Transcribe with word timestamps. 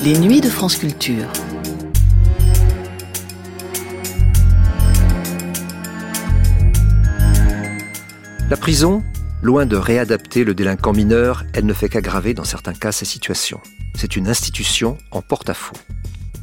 Les 0.00 0.16
nuits 0.16 0.40
de 0.40 0.48
France 0.48 0.76
Culture. 0.76 1.26
La 8.48 8.56
prison, 8.56 9.02
loin 9.42 9.66
de 9.66 9.76
réadapter 9.76 10.44
le 10.44 10.54
délinquant 10.54 10.92
mineur, 10.92 11.44
elle 11.52 11.66
ne 11.66 11.72
fait 11.74 11.88
qu'aggraver 11.88 12.32
dans 12.32 12.44
certains 12.44 12.74
cas 12.74 12.92
sa 12.92 13.04
situation. 13.04 13.60
C'est 13.96 14.14
une 14.14 14.28
institution 14.28 14.96
en 15.10 15.20
porte-à-faux. 15.20 15.76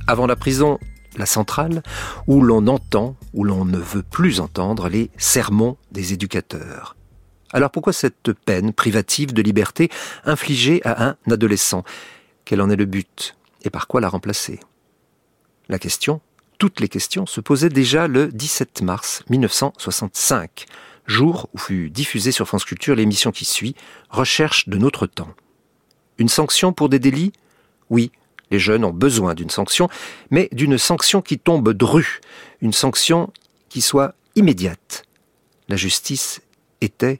Avant 0.06 0.28
la 0.28 0.36
prison, 0.36 0.78
la 1.18 1.26
centrale, 1.26 1.82
où 2.28 2.42
l'on 2.42 2.68
entend, 2.68 3.16
où 3.34 3.46
l'on 3.46 3.64
ne 3.64 3.78
veut 3.78 4.04
plus 4.04 4.42
entendre 4.42 4.90
les 4.90 5.10
sermons 5.18 5.78
des 5.94 6.12
éducateurs. 6.12 6.98
Alors 7.54 7.72
pourquoi 7.72 7.94
cette 7.94 8.34
peine 8.34 8.74
privative 8.74 9.34
de 9.34 9.42
liberté 9.42 9.90
infligée 10.26 10.82
à 10.84 11.06
un 11.06 11.16
adolescent? 11.32 11.86
Quel 12.44 12.60
en 12.60 12.70
est 12.70 12.76
le 12.76 12.86
but? 12.86 13.36
Et 13.66 13.70
par 13.70 13.88
quoi 13.88 14.00
la 14.00 14.10
remplacer? 14.10 14.60
La 15.68 15.80
question, 15.80 16.22
toutes 16.60 16.80
les 16.80 16.88
questions, 16.88 17.26
se 17.26 17.42
posaient 17.42 17.70
déjà 17.70 18.08
le 18.08 18.28
17 18.28 18.84
mars 18.84 19.24
1965, 19.30 20.66
jour 21.08 21.50
où 21.54 21.58
fut 21.58 21.90
diffusée 21.90 22.32
sur 22.32 22.48
France 22.48 22.64
Culture 22.64 22.96
l'émission 22.96 23.32
qui 23.32 23.44
suit, 23.44 23.76
Recherche 24.10 24.70
de 24.70 24.78
notre 24.78 25.08
temps. 25.08 25.34
Une 26.20 26.30
sanction 26.30 26.72
pour 26.72 26.88
des 26.88 27.00
délits? 27.00 27.34
Oui, 27.90 28.12
les 28.52 28.60
jeunes 28.60 28.86
ont 28.86 28.94
besoin 28.94 29.34
d'une 29.34 29.50
sanction, 29.50 29.90
mais 30.30 30.48
d'une 30.52 30.78
sanction 30.78 31.22
qui 31.22 31.40
tombe 31.40 31.74
dru, 31.74 32.22
une 32.62 32.74
sanction 32.74 33.34
qui 33.68 33.82
soit 33.82 34.14
immédiate. 34.36 35.04
La 35.68 35.76
justice 35.76 36.42
était, 36.82 37.18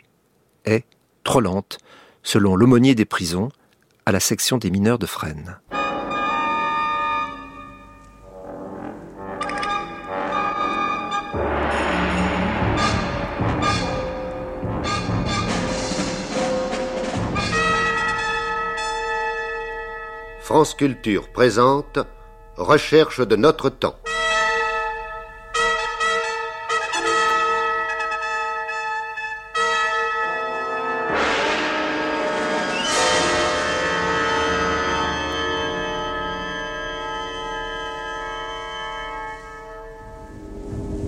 est, 0.66 0.86
trop 1.24 1.42
lente, 1.42 1.80
selon 2.22 2.56
l'aumônier 2.56 2.94
des 2.94 3.06
prisons, 3.06 3.50
à 4.06 4.12
la 4.12 4.20
section 4.20 4.60
des 4.60 4.70
mineurs 4.70 5.00
de 5.00 5.08
Fresnes. 5.08 5.60
Culture 20.74 21.30
présente 21.32 22.00
Recherche 22.58 23.22
de 23.22 23.36
notre 23.36 23.70
temps. 23.70 23.96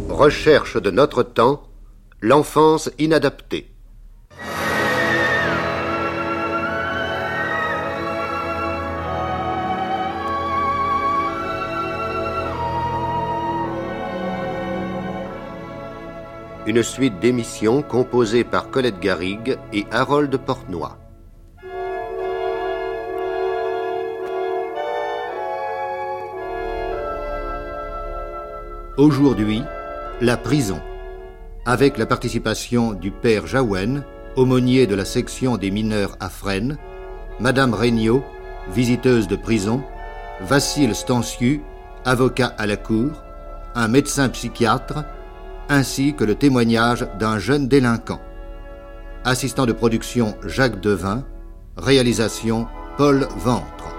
Recherche 0.09 0.77
de 0.77 0.91
notre 0.91 1.23
temps, 1.23 1.63
l'enfance 2.21 2.91
inadaptée. 2.99 3.76
Une 16.67 16.83
suite 16.83 17.19
d'émissions 17.21 17.81
composées 17.81 18.43
par 18.43 18.69
Colette 18.69 18.99
Garrigue 18.99 19.57
et 19.71 19.85
Harold 19.89 20.35
Portnoy. 20.37 20.97
Aujourd'hui, 28.97 29.63
la 30.19 30.35
prison, 30.35 30.81
avec 31.65 31.97
la 31.97 32.05
participation 32.05 32.91
du 32.91 33.11
père 33.11 33.47
Jaouen, 33.47 34.03
aumônier 34.35 34.87
de 34.87 34.95
la 34.95 35.05
section 35.05 35.55
des 35.55 35.71
mineurs 35.71 36.17
à 36.19 36.27
Fresnes, 36.27 36.77
Madame 37.39 37.73
Regnault, 37.73 38.25
visiteuse 38.73 39.29
de 39.29 39.37
prison, 39.37 39.83
Vassil 40.41 40.93
Stanciu, 40.93 41.61
avocat 42.03 42.53
à 42.57 42.65
la 42.65 42.75
cour, 42.75 43.23
un 43.73 43.87
médecin 43.87 44.27
psychiatre, 44.27 45.05
ainsi 45.69 46.13
que 46.13 46.23
le 46.23 46.35
témoignage 46.35 47.07
d'un 47.19 47.39
jeune 47.39 47.67
délinquant. 47.67 48.21
Assistant 49.23 49.65
de 49.65 49.73
production 49.73 50.35
Jacques 50.45 50.79
Devin, 50.79 51.25
réalisation 51.75 52.67
Paul 52.97 53.27
Ventre. 53.37 53.95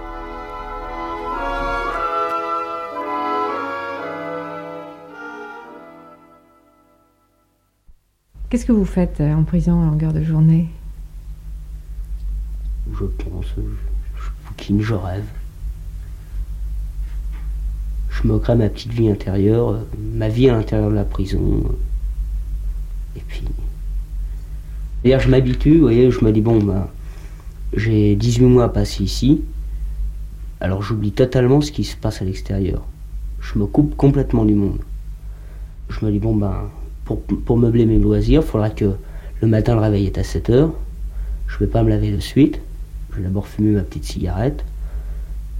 Qu'est-ce 8.49 8.65
que 8.65 8.71
vous 8.71 8.85
faites 8.85 9.21
euh, 9.21 9.33
en 9.33 9.43
prison 9.43 9.79
à 9.83 9.85
longueur 9.85 10.11
de 10.11 10.23
journée? 10.23 10.69
Je 12.91 13.05
pense, 13.05 13.45
je 14.15 14.47
bouquine, 14.47 14.81
je 14.81 14.95
rêve 14.95 15.25
je 18.21 18.27
me 18.27 18.37
crée 18.39 18.55
ma 18.55 18.69
petite 18.69 18.91
vie 18.91 19.09
intérieure, 19.09 19.79
ma 20.13 20.27
vie 20.27 20.49
à 20.49 20.53
l'intérieur 20.53 20.89
de 20.89 20.95
la 20.95 21.03
prison. 21.03 21.63
Et 23.15 23.21
puis. 23.27 23.43
D'ailleurs, 25.03 25.21
je 25.21 25.29
m'habitue, 25.29 25.75
vous 25.75 25.81
voyez, 25.81 26.11
je 26.11 26.23
me 26.25 26.31
dis, 26.31 26.41
bon, 26.41 26.59
ben, 26.59 26.87
j'ai 27.73 28.15
18 28.15 28.45
mois 28.45 28.65
à 28.65 28.69
passer 28.69 29.03
ici, 29.03 29.41
alors 30.59 30.81
j'oublie 30.81 31.11
totalement 31.11 31.61
ce 31.61 31.71
qui 31.71 31.85
se 31.85 31.95
passe 31.95 32.21
à 32.21 32.25
l'extérieur. 32.25 32.83
Je 33.39 33.57
me 33.57 33.65
coupe 33.65 33.95
complètement 33.95 34.43
du 34.43 34.55
monde. 34.55 34.79
Je 35.89 36.05
me 36.05 36.11
dis, 36.11 36.19
bon, 36.19 36.35
ben, 36.35 36.69
pour, 37.05 37.21
pour 37.21 37.57
meubler 37.57 37.85
mes 37.85 37.97
loisirs, 37.97 38.41
il 38.41 38.47
faudra 38.47 38.69
que 38.69 38.91
le 39.41 39.47
matin 39.47 39.75
le 39.75 39.81
réveil 39.81 40.07
est 40.07 40.17
à 40.17 40.23
7 40.23 40.49
heures. 40.49 40.73
Je 41.47 41.55
ne 41.55 41.59
vais 41.59 41.67
pas 41.67 41.83
me 41.83 41.89
laver 41.89 42.11
de 42.11 42.19
suite. 42.19 42.59
Je 43.11 43.17
vais 43.17 43.23
d'abord 43.23 43.47
fumer 43.47 43.71
ma 43.71 43.81
petite 43.81 44.03
cigarette. 44.03 44.65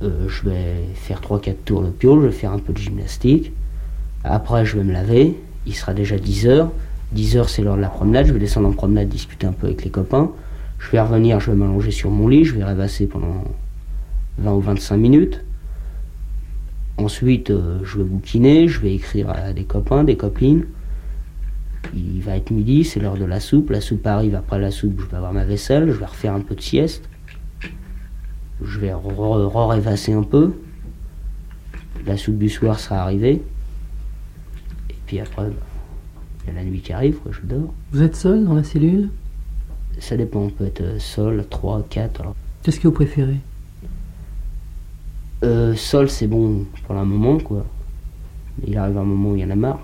Euh, 0.01 0.29
je 0.29 0.49
vais 0.49 0.85
faire 0.95 1.19
3-4 1.19 1.55
tours 1.65 1.81
de 1.83 1.89
piole, 1.89 2.21
je 2.21 2.25
vais 2.27 2.31
faire 2.31 2.53
un 2.53 2.59
peu 2.59 2.71
de 2.71 2.77
gymnastique. 2.77 3.51
Après, 4.23 4.65
je 4.65 4.77
vais 4.77 4.83
me 4.83 4.93
laver. 4.93 5.35
Il 5.65 5.75
sera 5.75 5.93
déjà 5.93 6.17
10 6.17 6.47
heures. 6.47 6.71
10 7.11 7.37
heures, 7.37 7.49
c'est 7.49 7.61
l'heure 7.61 7.75
de 7.75 7.81
la 7.81 7.89
promenade. 7.89 8.27
Je 8.27 8.33
vais 8.33 8.39
descendre 8.39 8.67
en 8.69 8.71
promenade, 8.71 9.09
discuter 9.09 9.47
un 9.47 9.51
peu 9.51 9.67
avec 9.67 9.83
les 9.83 9.89
copains. 9.89 10.31
Je 10.79 10.89
vais 10.91 11.01
revenir, 11.01 11.39
je 11.39 11.51
vais 11.51 11.57
m'allonger 11.57 11.91
sur 11.91 12.11
mon 12.11 12.27
lit. 12.27 12.45
Je 12.45 12.55
vais 12.55 12.63
rêvasser 12.63 13.07
pendant 13.07 13.43
20 14.37 14.53
ou 14.53 14.61
25 14.61 14.97
minutes. 14.97 15.43
Ensuite, 16.97 17.49
euh, 17.49 17.79
je 17.83 17.97
vais 17.97 18.03
bouquiner. 18.03 18.67
Je 18.67 18.79
vais 18.79 18.93
écrire 18.93 19.29
à 19.29 19.51
des 19.51 19.63
copains, 19.63 20.05
des 20.05 20.15
copines. 20.15 20.65
Il 21.93 22.21
va 22.21 22.37
être 22.37 22.51
midi, 22.51 22.83
c'est 22.83 22.99
l'heure 22.99 23.17
de 23.17 23.25
la 23.25 23.39
soupe. 23.39 23.69
La 23.69 23.81
soupe 23.81 24.05
arrive. 24.07 24.35
Après 24.35 24.59
la 24.59 24.71
soupe, 24.71 25.01
je 25.01 25.05
vais 25.07 25.17
avoir 25.17 25.33
ma 25.33 25.43
vaisselle. 25.43 25.87
Je 25.87 25.97
vais 25.97 26.05
refaire 26.05 26.33
un 26.33 26.41
peu 26.41 26.55
de 26.55 26.61
sieste 26.61 27.09
je 28.63 28.79
vais 28.79 28.93
re-rêvasser 28.93 30.13
un 30.13 30.23
peu. 30.23 30.53
La 32.05 32.17
soupe 32.17 32.37
du 32.37 32.49
soir 32.49 32.79
sera 32.79 33.01
arrivée. 33.01 33.41
Et 34.89 34.95
puis 35.05 35.19
après, 35.19 35.49
il 36.43 36.53
y 36.53 36.57
a 36.57 36.59
la 36.59 36.63
nuit 36.63 36.81
qui 36.81 36.93
arrive, 36.93 37.17
quoi, 37.17 37.31
je 37.31 37.41
dors. 37.45 37.73
Vous 37.91 38.01
êtes 38.01 38.15
seul 38.15 38.45
dans 38.45 38.53
la 38.53 38.63
cellule? 38.63 39.09
Ça 39.99 40.15
dépend, 40.15 40.39
on 40.41 40.49
peut 40.49 40.65
être 40.65 40.81
euh, 40.81 40.99
seul, 40.99 41.45
3, 41.49 41.85
4. 41.89 42.23
Qu'est-ce 42.63 42.79
que 42.79 42.87
vous 42.87 42.93
préférez? 42.93 43.39
Euh, 45.43 45.73
Seul, 45.75 46.09
c'est 46.09 46.27
bon 46.27 46.65
pour 46.85 46.95
un 46.95 47.05
moment, 47.05 47.37
quoi. 47.37 47.65
Il 48.65 48.77
arrive 48.77 48.97
un 48.97 49.03
moment 49.03 49.31
où 49.31 49.35
il 49.35 49.41
y 49.41 49.45
en 49.45 49.49
a 49.49 49.55
marre. 49.55 49.79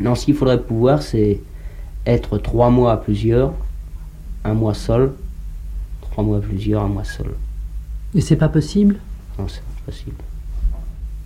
Non, 0.00 0.14
ce 0.14 0.24
qu'il 0.24 0.34
faudrait 0.34 0.60
pouvoir, 0.60 1.02
c'est 1.02 1.40
être 2.06 2.38
trois 2.38 2.70
mois 2.70 2.92
à 2.92 2.96
plusieurs, 2.96 3.52
un 4.44 4.54
mois 4.54 4.74
seul, 4.74 5.12
trois 6.10 6.24
mois 6.24 6.40
plusieurs, 6.40 6.82
un 6.82 6.88
mois 6.88 7.04
seul. 7.04 7.30
Et 8.14 8.20
c'est 8.20 8.36
pas 8.36 8.48
possible? 8.48 8.96
Non, 9.38 9.46
c'est 9.48 9.60
pas 9.60 9.92
possible. 9.92 10.16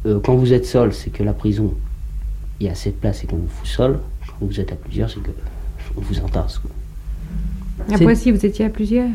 Euh, 0.06 0.20
quand 0.20 0.34
vous 0.34 0.52
êtes 0.52 0.66
seul, 0.66 0.92
c'est 0.92 1.10
que 1.10 1.22
la 1.22 1.32
prison, 1.32 1.74
il 2.60 2.66
y 2.66 2.68
a 2.68 2.72
assez 2.72 2.90
de 2.90 2.96
place 2.96 3.24
et 3.24 3.26
qu'on 3.26 3.36
vous 3.36 3.48
fout 3.48 3.66
seul. 3.66 3.98
Quand 4.26 4.46
vous 4.46 4.60
êtes 4.60 4.72
à 4.72 4.76
plusieurs, 4.76 5.10
c'est 5.10 5.20
que 5.20 5.30
on 5.96 6.00
vous 6.00 6.18
entasse. 6.20 6.58
Quoi. 6.58 6.70
À 7.94 7.98
Poissy, 7.98 8.30
vous 8.30 8.44
étiez 8.44 8.64
à 8.64 8.70
plusieurs? 8.70 9.08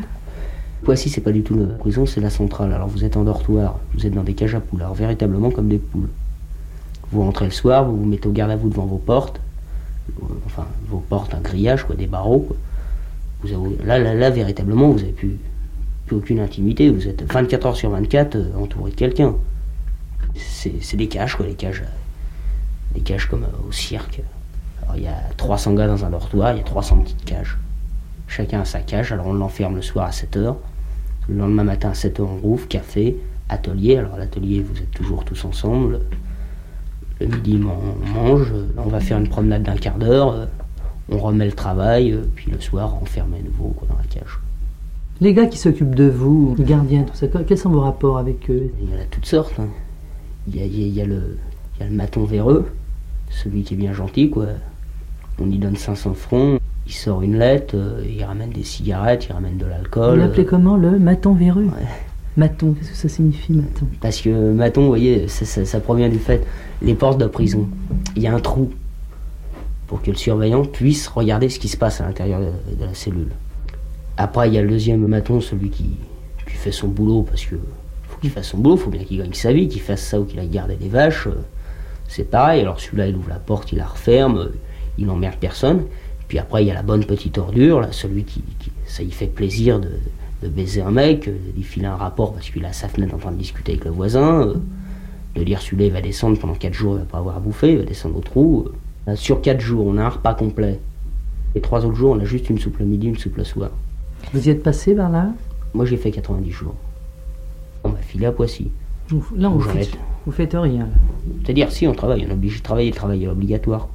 Poissy, 0.82 1.10
c'est 1.10 1.20
pas 1.20 1.32
du 1.32 1.42
tout 1.42 1.56
la 1.56 1.66
prison, 1.74 2.06
c'est 2.06 2.20
la 2.20 2.30
centrale. 2.30 2.72
Alors 2.72 2.88
vous 2.88 3.04
êtes 3.04 3.16
en 3.16 3.24
dortoir, 3.24 3.78
vous 3.94 4.06
êtes 4.06 4.14
dans 4.14 4.22
des 4.22 4.34
cages 4.34 4.54
à 4.54 4.60
poules, 4.60 4.80
alors 4.80 4.94
véritablement 4.94 5.50
comme 5.50 5.68
des 5.68 5.78
poules. 5.78 6.08
Vous 7.12 7.20
rentrez 7.20 7.44
le 7.44 7.50
soir, 7.50 7.84
vous 7.84 7.96
vous 7.96 8.06
mettez 8.06 8.28
au 8.28 8.32
garde 8.32 8.50
à 8.50 8.56
vous 8.56 8.70
devant 8.70 8.86
vos 8.86 8.96
portes, 8.96 9.40
enfin 10.46 10.66
vos 10.88 11.00
portes, 11.00 11.34
un 11.34 11.40
grillage, 11.40 11.84
quoi, 11.84 11.96
des 11.96 12.06
barreaux. 12.06 12.48
Vous 13.42 13.52
avez, 13.52 13.84
là, 13.84 13.98
là, 13.98 14.14
là, 14.14 14.30
véritablement, 14.30 14.90
vous 14.90 15.00
avez 15.00 15.12
pu 15.12 15.36
aucune 16.16 16.40
intimité. 16.40 16.90
Vous 16.90 17.08
êtes 17.08 17.22
24 17.22 17.66
heures 17.66 17.76
sur 17.76 17.90
24 17.90 18.36
euh, 18.36 18.48
entouré 18.58 18.90
de 18.90 18.96
quelqu'un. 18.96 19.34
C'est 20.36 20.96
des 20.96 21.08
cages, 21.08 21.36
quoi, 21.36 21.46
les 21.46 21.54
cages. 21.54 21.82
Euh, 21.82 22.94
des 22.94 23.00
cages 23.00 23.26
comme 23.26 23.44
euh, 23.44 23.68
au 23.68 23.72
cirque. 23.72 24.22
Alors 24.82 24.96
il 24.96 25.02
y 25.04 25.08
a 25.08 25.20
300 25.36 25.74
gars 25.74 25.86
dans 25.86 26.04
un 26.04 26.10
dortoir, 26.10 26.52
il 26.52 26.58
y 26.58 26.60
a 26.60 26.64
300 26.64 26.98
petites 26.98 27.24
cages. 27.24 27.58
Chacun 28.26 28.60
a 28.60 28.64
sa 28.64 28.80
cage, 28.80 29.12
alors 29.12 29.26
on 29.26 29.34
l'enferme 29.34 29.76
le 29.76 29.82
soir 29.82 30.06
à 30.06 30.12
7 30.12 30.36
heures. 30.36 30.56
Le 31.28 31.36
lendemain 31.36 31.64
matin 31.64 31.90
à 31.90 31.94
7 31.94 32.20
heures, 32.20 32.28
on 32.30 32.38
rouvre, 32.38 32.68
café, 32.68 33.16
atelier. 33.48 33.96
Alors 33.96 34.16
l'atelier, 34.16 34.62
vous 34.62 34.76
êtes 34.78 34.90
toujours 34.90 35.24
tous 35.24 35.44
ensemble. 35.44 36.00
Le 37.20 37.26
midi, 37.26 37.60
on 37.62 38.08
mange, 38.12 38.52
on 38.76 38.88
va 38.88 39.00
faire 39.00 39.18
une 39.18 39.28
promenade 39.28 39.62
d'un 39.62 39.76
quart 39.76 39.98
d'heure, 39.98 40.48
on 41.10 41.18
remet 41.18 41.44
le 41.44 41.52
travail, 41.52 42.18
puis 42.34 42.50
le 42.50 42.58
soir, 42.60 42.96
on 43.02 43.04
ferme 43.04 43.34
à 43.34 43.42
nouveau 43.42 43.76
dans 43.86 43.96
la 43.96 44.04
cage. 44.04 44.38
Les 45.20 45.34
gars 45.34 45.46
qui 45.46 45.58
s'occupent 45.58 45.94
de 45.94 46.08
vous, 46.08 46.54
les 46.58 46.64
gardiens, 46.64 47.02
tout 47.02 47.14
ça, 47.14 47.26
quels 47.28 47.58
sont 47.58 47.68
vos 47.70 47.80
rapports 47.80 48.16
avec 48.18 48.48
eux 48.50 48.70
Il 48.82 48.90
y 48.90 48.94
en 48.94 49.00
a 49.00 49.04
toutes 49.10 49.26
sortes. 49.26 49.54
hein. 49.58 49.68
Il, 50.48 50.56
y 50.56 50.62
a, 50.62 50.64
il 50.64 50.88
y 50.88 51.00
a 51.00 51.04
le, 51.04 51.36
il 51.76 51.82
y 51.82 51.86
a 51.86 51.90
le 51.90 51.94
maton 51.94 52.24
véreux, 52.24 52.66
celui 53.30 53.62
qui 53.62 53.74
est 53.74 53.76
bien 53.76 53.92
gentil, 53.92 54.30
quoi. 54.30 54.46
On 55.38 55.50
y 55.50 55.58
donne 55.58 55.76
500 55.76 56.14
francs, 56.14 56.60
il 56.86 56.92
sort 56.92 57.20
une 57.22 57.38
lettre, 57.38 57.74
euh, 57.76 58.02
il 58.08 58.22
ramène 58.24 58.50
des 58.50 58.62
cigarettes, 58.64 59.26
il 59.28 59.32
ramène 59.32 59.58
de 59.58 59.64
Vous 59.64 59.70
l'alcool. 59.70 60.18
l'appelez 60.18 60.46
comment 60.46 60.76
le 60.76 60.98
maton 60.98 61.34
véreux? 61.34 61.64
Ouais. 61.64 61.86
Maton, 62.38 62.72
qu'est-ce 62.72 62.90
que 62.92 62.96
ça 62.96 63.08
signifie 63.08 63.52
maton? 63.52 63.86
Parce 64.00 64.20
que 64.22 64.52
maton, 64.52 64.82
vous 64.82 64.88
voyez, 64.88 65.28
ça, 65.28 65.44
ça- 65.44 65.64
ça 65.66 65.80
provient 65.80 66.08
du 66.08 66.18
fait, 66.18 66.46
les 66.80 66.94
portes 66.94 67.20
de 67.20 67.26
prison, 67.26 67.68
il 68.16 68.22
y 68.22 68.26
a 68.26 68.34
un 68.34 68.40
trou 68.40 68.70
pour 69.86 70.00
que 70.00 70.10
le 70.10 70.16
surveillant 70.16 70.64
puisse 70.64 71.08
regarder 71.08 71.48
ce 71.50 71.58
qui 71.58 71.68
se 71.68 71.76
passe 71.76 72.00
à 72.00 72.06
l'intérieur 72.06 72.40
de, 72.40 72.46
de 72.80 72.84
la 72.86 72.94
cellule. 72.94 73.28
Après, 74.22 74.48
il 74.48 74.54
y 74.54 74.58
a 74.58 74.62
le 74.62 74.68
deuxième 74.68 75.06
maton, 75.06 75.40
celui 75.40 75.70
qui, 75.70 75.96
fait 76.46 76.72
son 76.72 76.88
boulot, 76.88 77.22
parce 77.22 77.46
que 77.46 77.56
faut 78.02 78.20
qu'il 78.20 78.28
fasse 78.28 78.48
son 78.48 78.58
boulot, 78.58 78.76
faut 78.76 78.90
bien 78.90 79.02
qu'il 79.02 79.16
gagne 79.16 79.32
sa 79.32 79.50
vie, 79.50 79.66
qu'il 79.66 79.80
fasse 79.80 80.02
ça 80.02 80.20
ou 80.20 80.26
qu'il 80.26 80.38
aille 80.38 80.50
garder 80.50 80.76
des 80.76 80.90
vaches. 80.90 81.26
euh, 81.26 81.40
C'est 82.06 82.24
pareil, 82.24 82.60
alors 82.60 82.78
celui-là, 82.78 83.06
il 83.06 83.16
ouvre 83.16 83.30
la 83.30 83.38
porte, 83.38 83.72
il 83.72 83.78
la 83.78 83.86
referme, 83.86 84.36
euh, 84.36 84.48
il 84.98 85.06
n'emmerde 85.06 85.36
personne. 85.40 85.84
Puis 86.28 86.38
après, 86.38 86.62
il 86.62 86.66
y 86.66 86.70
a 86.70 86.74
la 86.74 86.82
bonne 86.82 87.06
petite 87.06 87.38
ordure, 87.38 87.88
celui 87.92 88.24
qui, 88.24 88.42
ça 88.84 89.02
y 89.02 89.10
fait 89.10 89.26
plaisir 89.26 89.80
de, 89.80 89.88
baiser 90.48 90.82
un 90.82 90.90
mec, 90.90 91.26
euh, 91.26 91.38
d'y 91.56 91.62
filer 91.62 91.86
un 91.86 91.96
rapport 91.96 92.34
parce 92.34 92.50
qu'il 92.50 92.66
a 92.66 92.74
sa 92.74 92.88
fenêtre 92.88 93.14
en 93.14 93.18
train 93.18 93.32
de 93.32 93.38
discuter 93.38 93.72
avec 93.72 93.86
le 93.86 93.90
voisin, 93.90 94.52
de 95.34 95.42
dire 95.42 95.62
celui-là 95.62 95.86
il 95.86 95.92
va 95.92 96.02
descendre 96.02 96.38
pendant 96.38 96.56
4 96.56 96.74
jours, 96.74 96.96
il 96.96 96.98
va 96.98 97.04
pas 97.06 97.18
avoir 97.18 97.38
à 97.38 97.40
bouffer, 97.40 97.72
il 97.72 97.78
va 97.78 97.84
descendre 97.84 98.18
au 98.18 98.20
trou. 98.20 98.68
Sur 99.14 99.40
4 99.40 99.60
jours, 99.60 99.86
on 99.86 99.96
a 99.96 100.02
un 100.02 100.10
repas 100.10 100.34
complet. 100.34 100.78
Les 101.54 101.62
3 101.62 101.86
autres 101.86 101.96
jours, 101.96 102.10
on 102.14 102.20
a 102.20 102.26
juste 102.26 102.50
une 102.50 102.58
soupe 102.58 102.80
le 102.80 102.84
midi, 102.84 103.06
une 103.06 103.16
soupe 103.16 103.38
le 103.38 103.44
soir. 103.44 103.70
Vous 104.32 104.46
y 104.46 104.50
êtes 104.50 104.62
passé 104.62 104.94
par 104.94 105.10
là 105.10 105.30
Moi, 105.74 105.84
j'ai 105.86 105.96
fait 105.96 106.10
90 106.10 106.50
jours. 106.50 106.74
On 107.84 107.88
m'a 107.90 107.98
filé 107.98 108.26
à 108.26 108.32
Poissy. 108.32 108.70
Vous- 109.08 109.24
Là, 109.36 109.48
vous 109.48 109.60
J'arrête. 109.60 109.86
faites, 109.88 109.98
vous 110.26 110.32
faites 110.32 110.52
rien. 110.54 110.84
là. 110.86 110.92
C'est-à-dire, 111.44 111.72
si 111.72 111.86
on 111.88 111.94
travaille, 111.94 112.24
on 112.26 112.30
est 112.30 112.34
obligé 112.34 112.58
de 112.58 112.62
travailler, 112.62 112.90
le 112.90 112.96
travail 112.96 113.24
est 113.24 113.28
obligatoire. 113.28 113.88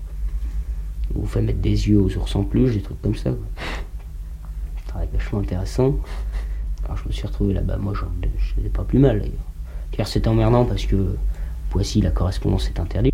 On 1.16 1.22
vous 1.22 1.28
fait 1.28 1.42
mettre 1.42 1.60
des 1.60 1.88
yeux 1.90 2.00
aux 2.02 2.18
ours 2.18 2.36
en 2.36 2.44
peluche, 2.44 2.74
des 2.74 2.82
trucs 2.82 3.02
comme 3.02 3.16
ça. 3.16 3.30
Un 3.30 4.88
travail 4.88 5.08
vachement 5.14 5.40
intéressant. 5.40 5.96
Alors 6.84 6.98
je 6.98 7.08
me 7.08 7.14
suis 7.14 7.26
retrouvé 7.26 7.54
là-bas, 7.54 7.78
moi 7.78 7.94
j'en 7.96 8.08
je 8.38 8.56
n'étais 8.58 8.70
pas 8.70 8.84
plus 8.84 9.00
mal 9.00 9.20
d'ailleurs. 9.20 9.34
Car 9.92 10.08
c'est 10.08 10.28
emmerdant 10.28 10.66
parce 10.66 10.86
que 10.86 11.16
Poissy, 11.70 12.02
la 12.02 12.12
correspondance 12.12 12.68
est 12.68 12.80
interdite. 12.80 13.14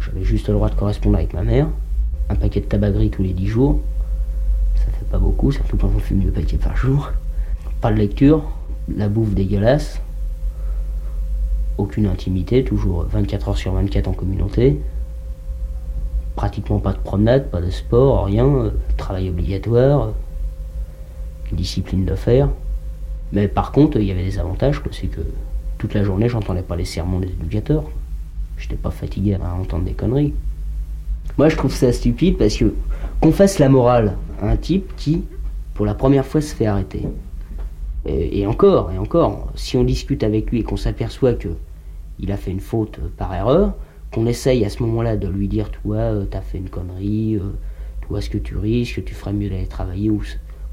J'avais 0.00 0.24
juste 0.24 0.48
le 0.48 0.54
droit 0.54 0.68
de 0.68 0.74
correspondre 0.74 1.16
avec 1.16 1.32
ma 1.32 1.42
mère. 1.42 1.68
Un 2.28 2.34
paquet 2.36 2.60
de 2.60 2.66
tabac 2.66 2.90
gris 2.90 3.10
tous 3.10 3.22
les 3.22 3.32
10 3.32 3.46
jours. 3.48 3.80
Pas 5.14 5.20
beaucoup, 5.20 5.52
surtout 5.52 5.76
quand 5.76 5.88
on 5.94 6.00
fume 6.00 6.18
deux 6.24 6.32
paquets 6.32 6.56
par 6.56 6.76
jour. 6.76 7.12
Pas 7.80 7.92
de 7.92 7.98
lecture, 7.98 8.42
la 8.92 9.08
bouffe 9.08 9.32
dégueulasse 9.32 10.00
aucune 11.78 12.06
intimité, 12.06 12.64
toujours 12.64 13.04
24 13.04 13.50
heures 13.50 13.56
sur 13.56 13.72
24 13.74 14.08
en 14.08 14.12
communauté. 14.12 14.80
Pratiquement 16.34 16.80
pas 16.80 16.92
de 16.92 16.98
promenade, 16.98 17.48
pas 17.48 17.60
de 17.60 17.70
sport, 17.70 18.24
rien. 18.24 18.44
euh, 18.44 18.70
Travail 18.96 19.28
obligatoire, 19.28 20.08
euh, 20.08 20.10
discipline 21.52 22.04
de 22.04 22.16
fer. 22.16 22.48
Mais 23.30 23.46
par 23.46 23.70
contre, 23.70 23.98
il 23.98 24.06
y 24.06 24.10
avait 24.10 24.24
des 24.24 24.40
avantages, 24.40 24.82
c'est 24.90 25.06
que 25.06 25.20
toute 25.78 25.94
la 25.94 26.02
journée, 26.02 26.28
j'entendais 26.28 26.62
pas 26.62 26.74
les 26.74 26.84
sermons 26.84 27.20
des 27.20 27.28
éducateurs. 27.28 27.84
J'étais 28.58 28.74
pas 28.74 28.90
fatigué 28.90 29.36
à 29.40 29.54
entendre 29.54 29.84
des 29.84 29.92
conneries. 29.92 30.34
Moi, 31.38 31.48
je 31.48 31.56
trouve 31.56 31.72
ça 31.72 31.92
stupide 31.92 32.36
parce 32.36 32.56
que 32.56 32.74
fasse 33.32 33.58
la 33.58 33.68
morale 33.68 34.16
à 34.40 34.48
un 34.48 34.56
type 34.56 34.94
qui, 34.96 35.24
pour 35.74 35.86
la 35.86 35.94
première 35.94 36.26
fois, 36.26 36.40
se 36.40 36.54
fait 36.54 36.66
arrêter. 36.66 37.06
Et, 38.06 38.46
encore, 38.46 38.92
et 38.92 38.98
encore, 38.98 39.50
si 39.54 39.78
on 39.78 39.84
discute 39.84 40.22
avec 40.22 40.50
lui 40.50 40.60
et 40.60 40.62
qu'on 40.62 40.76
s'aperçoit 40.76 41.32
que 41.32 41.48
il 42.18 42.30
a 42.32 42.36
fait 42.36 42.50
une 42.50 42.60
faute 42.60 42.98
euh, 42.98 43.08
par 43.16 43.34
erreur, 43.34 43.74
qu'on 44.12 44.26
essaye 44.26 44.64
à 44.64 44.70
ce 44.70 44.82
moment-là 44.84 45.16
de 45.16 45.26
lui 45.26 45.48
dire, 45.48 45.70
toi, 45.70 45.96
euh, 45.96 46.24
t'as 46.30 46.42
fait 46.42 46.58
une 46.58 46.68
connerie, 46.68 47.36
euh, 47.36 47.54
toi, 48.02 48.20
ce 48.20 48.30
que 48.30 48.38
tu 48.38 48.56
risques, 48.56 49.04
tu 49.04 49.14
ferais 49.14 49.32
mieux 49.32 49.48
d'aller 49.48 49.66
travailler, 49.66 50.10
ou 50.10 50.22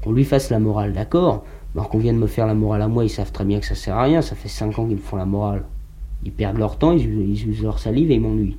qu'on 0.04 0.12
lui 0.12 0.24
fasse 0.24 0.50
la 0.50 0.60
morale, 0.60 0.92
d'accord, 0.92 1.44
alors 1.74 1.88
qu'on 1.88 1.98
vienne 1.98 2.18
me 2.18 2.26
faire 2.26 2.46
la 2.46 2.54
morale 2.54 2.82
à 2.82 2.88
moi, 2.88 3.04
ils 3.04 3.10
savent 3.10 3.32
très 3.32 3.44
bien 3.44 3.58
que 3.58 3.66
ça 3.66 3.74
sert 3.74 3.96
à 3.96 4.04
rien, 4.04 4.22
ça 4.22 4.36
fait 4.36 4.48
5 4.48 4.78
ans 4.78 4.86
qu'ils 4.86 4.96
me 4.96 5.02
font 5.02 5.16
la 5.16 5.26
morale. 5.26 5.64
Ils 6.24 6.32
perdent 6.32 6.58
leur 6.58 6.78
temps, 6.78 6.92
ils 6.92 7.48
usent 7.48 7.62
leur 7.62 7.80
salive 7.80 8.10
et 8.12 8.14
ils 8.14 8.20
m'ennuient. 8.20 8.58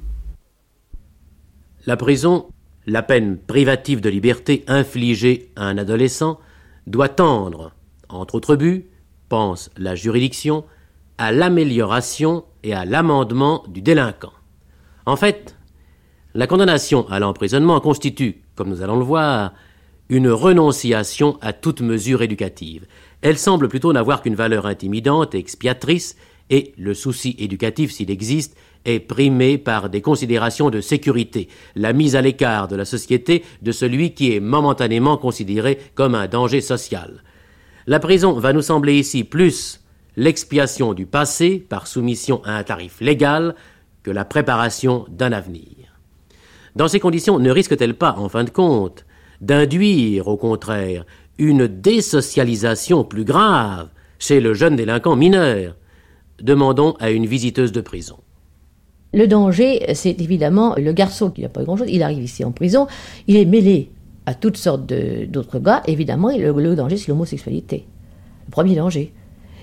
La 1.85 1.95
prison, 1.95 2.47
la 2.85 3.03
peine 3.03 3.37
privative 3.37 4.01
de 4.01 4.09
liberté 4.09 4.63
infligée 4.67 5.51
à 5.55 5.65
un 5.65 5.77
adolescent, 5.77 6.39
doit 6.87 7.09
tendre, 7.09 7.71
entre 8.09 8.35
autres 8.35 8.55
buts, 8.55 8.87
pense 9.29 9.69
la 9.77 9.95
juridiction, 9.95 10.65
à 11.17 11.31
l'amélioration 11.31 12.43
et 12.63 12.73
à 12.73 12.85
l'amendement 12.85 13.63
du 13.67 13.81
délinquant. 13.81 14.33
En 15.05 15.15
fait, 15.15 15.55
la 16.33 16.47
condamnation 16.47 17.07
à 17.09 17.19
l'emprisonnement 17.19 17.79
constitue, 17.79 18.41
comme 18.55 18.69
nous 18.69 18.81
allons 18.81 18.97
le 18.97 19.05
voir, 19.05 19.53
une 20.09 20.29
renonciation 20.29 21.37
à 21.41 21.53
toute 21.53 21.81
mesure 21.81 22.21
éducative. 22.21 22.85
Elle 23.21 23.37
semble 23.37 23.69
plutôt 23.69 23.93
n'avoir 23.93 24.21
qu'une 24.21 24.35
valeur 24.35 24.65
intimidante 24.65 25.35
et 25.35 25.39
expiatrice, 25.39 26.17
et 26.49 26.73
le 26.77 26.93
souci 26.93 27.35
éducatif, 27.39 27.91
s'il 27.91 28.11
existe, 28.11 28.57
est 28.85 28.99
primé 28.99 29.57
par 29.57 29.89
des 29.89 30.01
considérations 30.01 30.69
de 30.69 30.81
sécurité, 30.81 31.47
la 31.75 31.93
mise 31.93 32.15
à 32.15 32.21
l'écart 32.21 32.67
de 32.67 32.75
la 32.75 32.85
société 32.85 33.43
de 33.61 33.71
celui 33.71 34.13
qui 34.13 34.33
est 34.35 34.39
momentanément 34.39 35.17
considéré 35.17 35.79
comme 35.95 36.15
un 36.15 36.27
danger 36.27 36.61
social. 36.61 37.23
La 37.87 37.99
prison 37.99 38.33
va 38.33 38.53
nous 38.53 38.61
sembler 38.61 38.95
ici 38.95 39.23
plus 39.23 39.81
l'expiation 40.15 40.93
du 40.93 41.05
passé 41.05 41.65
par 41.67 41.87
soumission 41.87 42.41
à 42.45 42.53
un 42.53 42.63
tarif 42.63 43.01
légal 43.01 43.55
que 44.03 44.11
la 44.11 44.25
préparation 44.25 45.05
d'un 45.09 45.31
avenir. 45.31 45.97
Dans 46.75 46.87
ces 46.87 46.99
conditions, 46.99 47.39
ne 47.39 47.51
risque-t-elle 47.51 47.95
pas, 47.95 48.15
en 48.17 48.29
fin 48.29 48.43
de 48.43 48.49
compte, 48.49 49.05
d'induire, 49.41 50.27
au 50.27 50.37
contraire, 50.37 51.05
une 51.37 51.67
désocialisation 51.67 53.03
plus 53.03 53.25
grave 53.25 53.89
chez 54.19 54.39
le 54.39 54.53
jeune 54.53 54.75
délinquant 54.75 55.15
mineur? 55.15 55.75
Demandons 56.41 56.95
à 56.99 57.11
une 57.11 57.25
visiteuse 57.25 57.71
de 57.71 57.81
prison. 57.81 58.17
Le 59.13 59.27
danger, 59.27 59.85
c'est 59.93 60.19
évidemment 60.21 60.73
le 60.75 60.91
garçon 60.91 61.29
qui 61.29 61.41
n'a 61.41 61.49
pas 61.49 61.63
grand-chose. 61.63 61.87
Il 61.89 62.01
arrive 62.01 62.23
ici 62.23 62.43
en 62.43 62.51
prison, 62.51 62.87
il 63.27 63.35
est 63.37 63.45
mêlé 63.45 63.91
à 64.25 64.33
toutes 64.33 64.57
sortes 64.57 64.91
d'autres 65.27 65.59
gars. 65.59 65.83
Évidemment, 65.85 66.29
le, 66.35 66.75
danger, 66.75 66.97
c'est 66.97 67.09
l'homosexualité. 67.09 67.85
Le 68.47 68.51
premier 68.51 68.75
danger. 68.75 69.13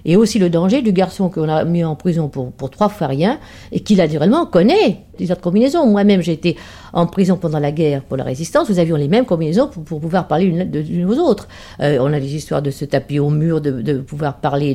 Et 0.04 0.16
aussi 0.16 0.38
le 0.38 0.48
danger 0.48 0.82
du 0.82 0.92
garçon 0.92 1.28
qu'on 1.28 1.48
a 1.48 1.64
mis 1.64 1.84
en 1.84 1.94
prison 1.94 2.28
pour, 2.28 2.52
pour 2.52 2.70
trois 2.70 2.88
fois 2.88 3.08
rien 3.08 3.38
et 3.72 3.80
qui, 3.80 3.96
naturellement, 3.96 4.46
connaît 4.46 5.00
les 5.18 5.30
autres 5.30 5.42
combinaisons. 5.42 5.84
Moi-même, 5.86 6.22
j'ai 6.22 6.32
été 6.32 6.56
en 6.92 7.06
prison 7.06 7.36
pendant 7.36 7.58
la 7.58 7.72
guerre 7.72 8.02
pour 8.02 8.16
la 8.16 8.24
résistance. 8.24 8.68
Nous 8.70 8.78
avions 8.78 8.96
les 8.96 9.08
mêmes 9.08 9.24
combinaisons 9.24 9.68
pour, 9.68 9.82
pour 9.84 10.00
pouvoir 10.00 10.26
parler 10.28 10.46
l'une 10.46 10.70
de- 10.70 10.82
d'une 10.82 11.04
aux 11.06 11.18
autres. 11.18 11.48
Euh, 11.80 11.98
on 12.00 12.12
a 12.12 12.20
des 12.20 12.34
histoires 12.34 12.62
de 12.62 12.70
se 12.70 12.84
taper 12.84 13.18
au 13.20 13.30
mur, 13.30 13.60
de, 13.60 13.82
de 13.82 13.98
pouvoir 13.98 14.36
parler 14.38 14.74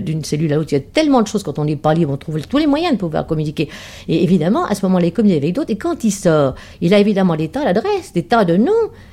d'une 0.00 0.24
cellule 0.24 0.52
à 0.52 0.56
l'autre. 0.56 0.72
Il 0.72 0.76
y 0.76 0.78
a 0.78 0.84
tellement 0.84 1.22
de 1.22 1.26
choses 1.26 1.42
quand 1.42 1.58
on 1.58 1.66
est 1.66 1.76
pas 1.76 1.94
libre, 1.94 2.12
on 2.12 2.16
trouve 2.16 2.40
tous 2.46 2.58
les 2.58 2.66
moyens 2.66 2.92
de 2.94 2.98
pouvoir 2.98 3.26
communiquer. 3.26 3.68
Et 4.08 4.22
évidemment, 4.22 4.64
à 4.66 4.74
ce 4.74 4.84
moment-là, 4.86 5.06
il 5.06 5.12
communique 5.12 5.38
avec 5.42 5.54
d'autres. 5.54 5.70
Et 5.70 5.76
quand 5.78 6.04
il 6.04 6.10
sort, 6.10 6.54
il 6.80 6.92
a 6.94 6.98
évidemment 6.98 7.36
des 7.36 7.48
tas 7.48 7.64
d'adresses, 7.64 8.12
des 8.12 8.22
tas 8.24 8.44
de 8.44 8.56
noms. 8.56 8.72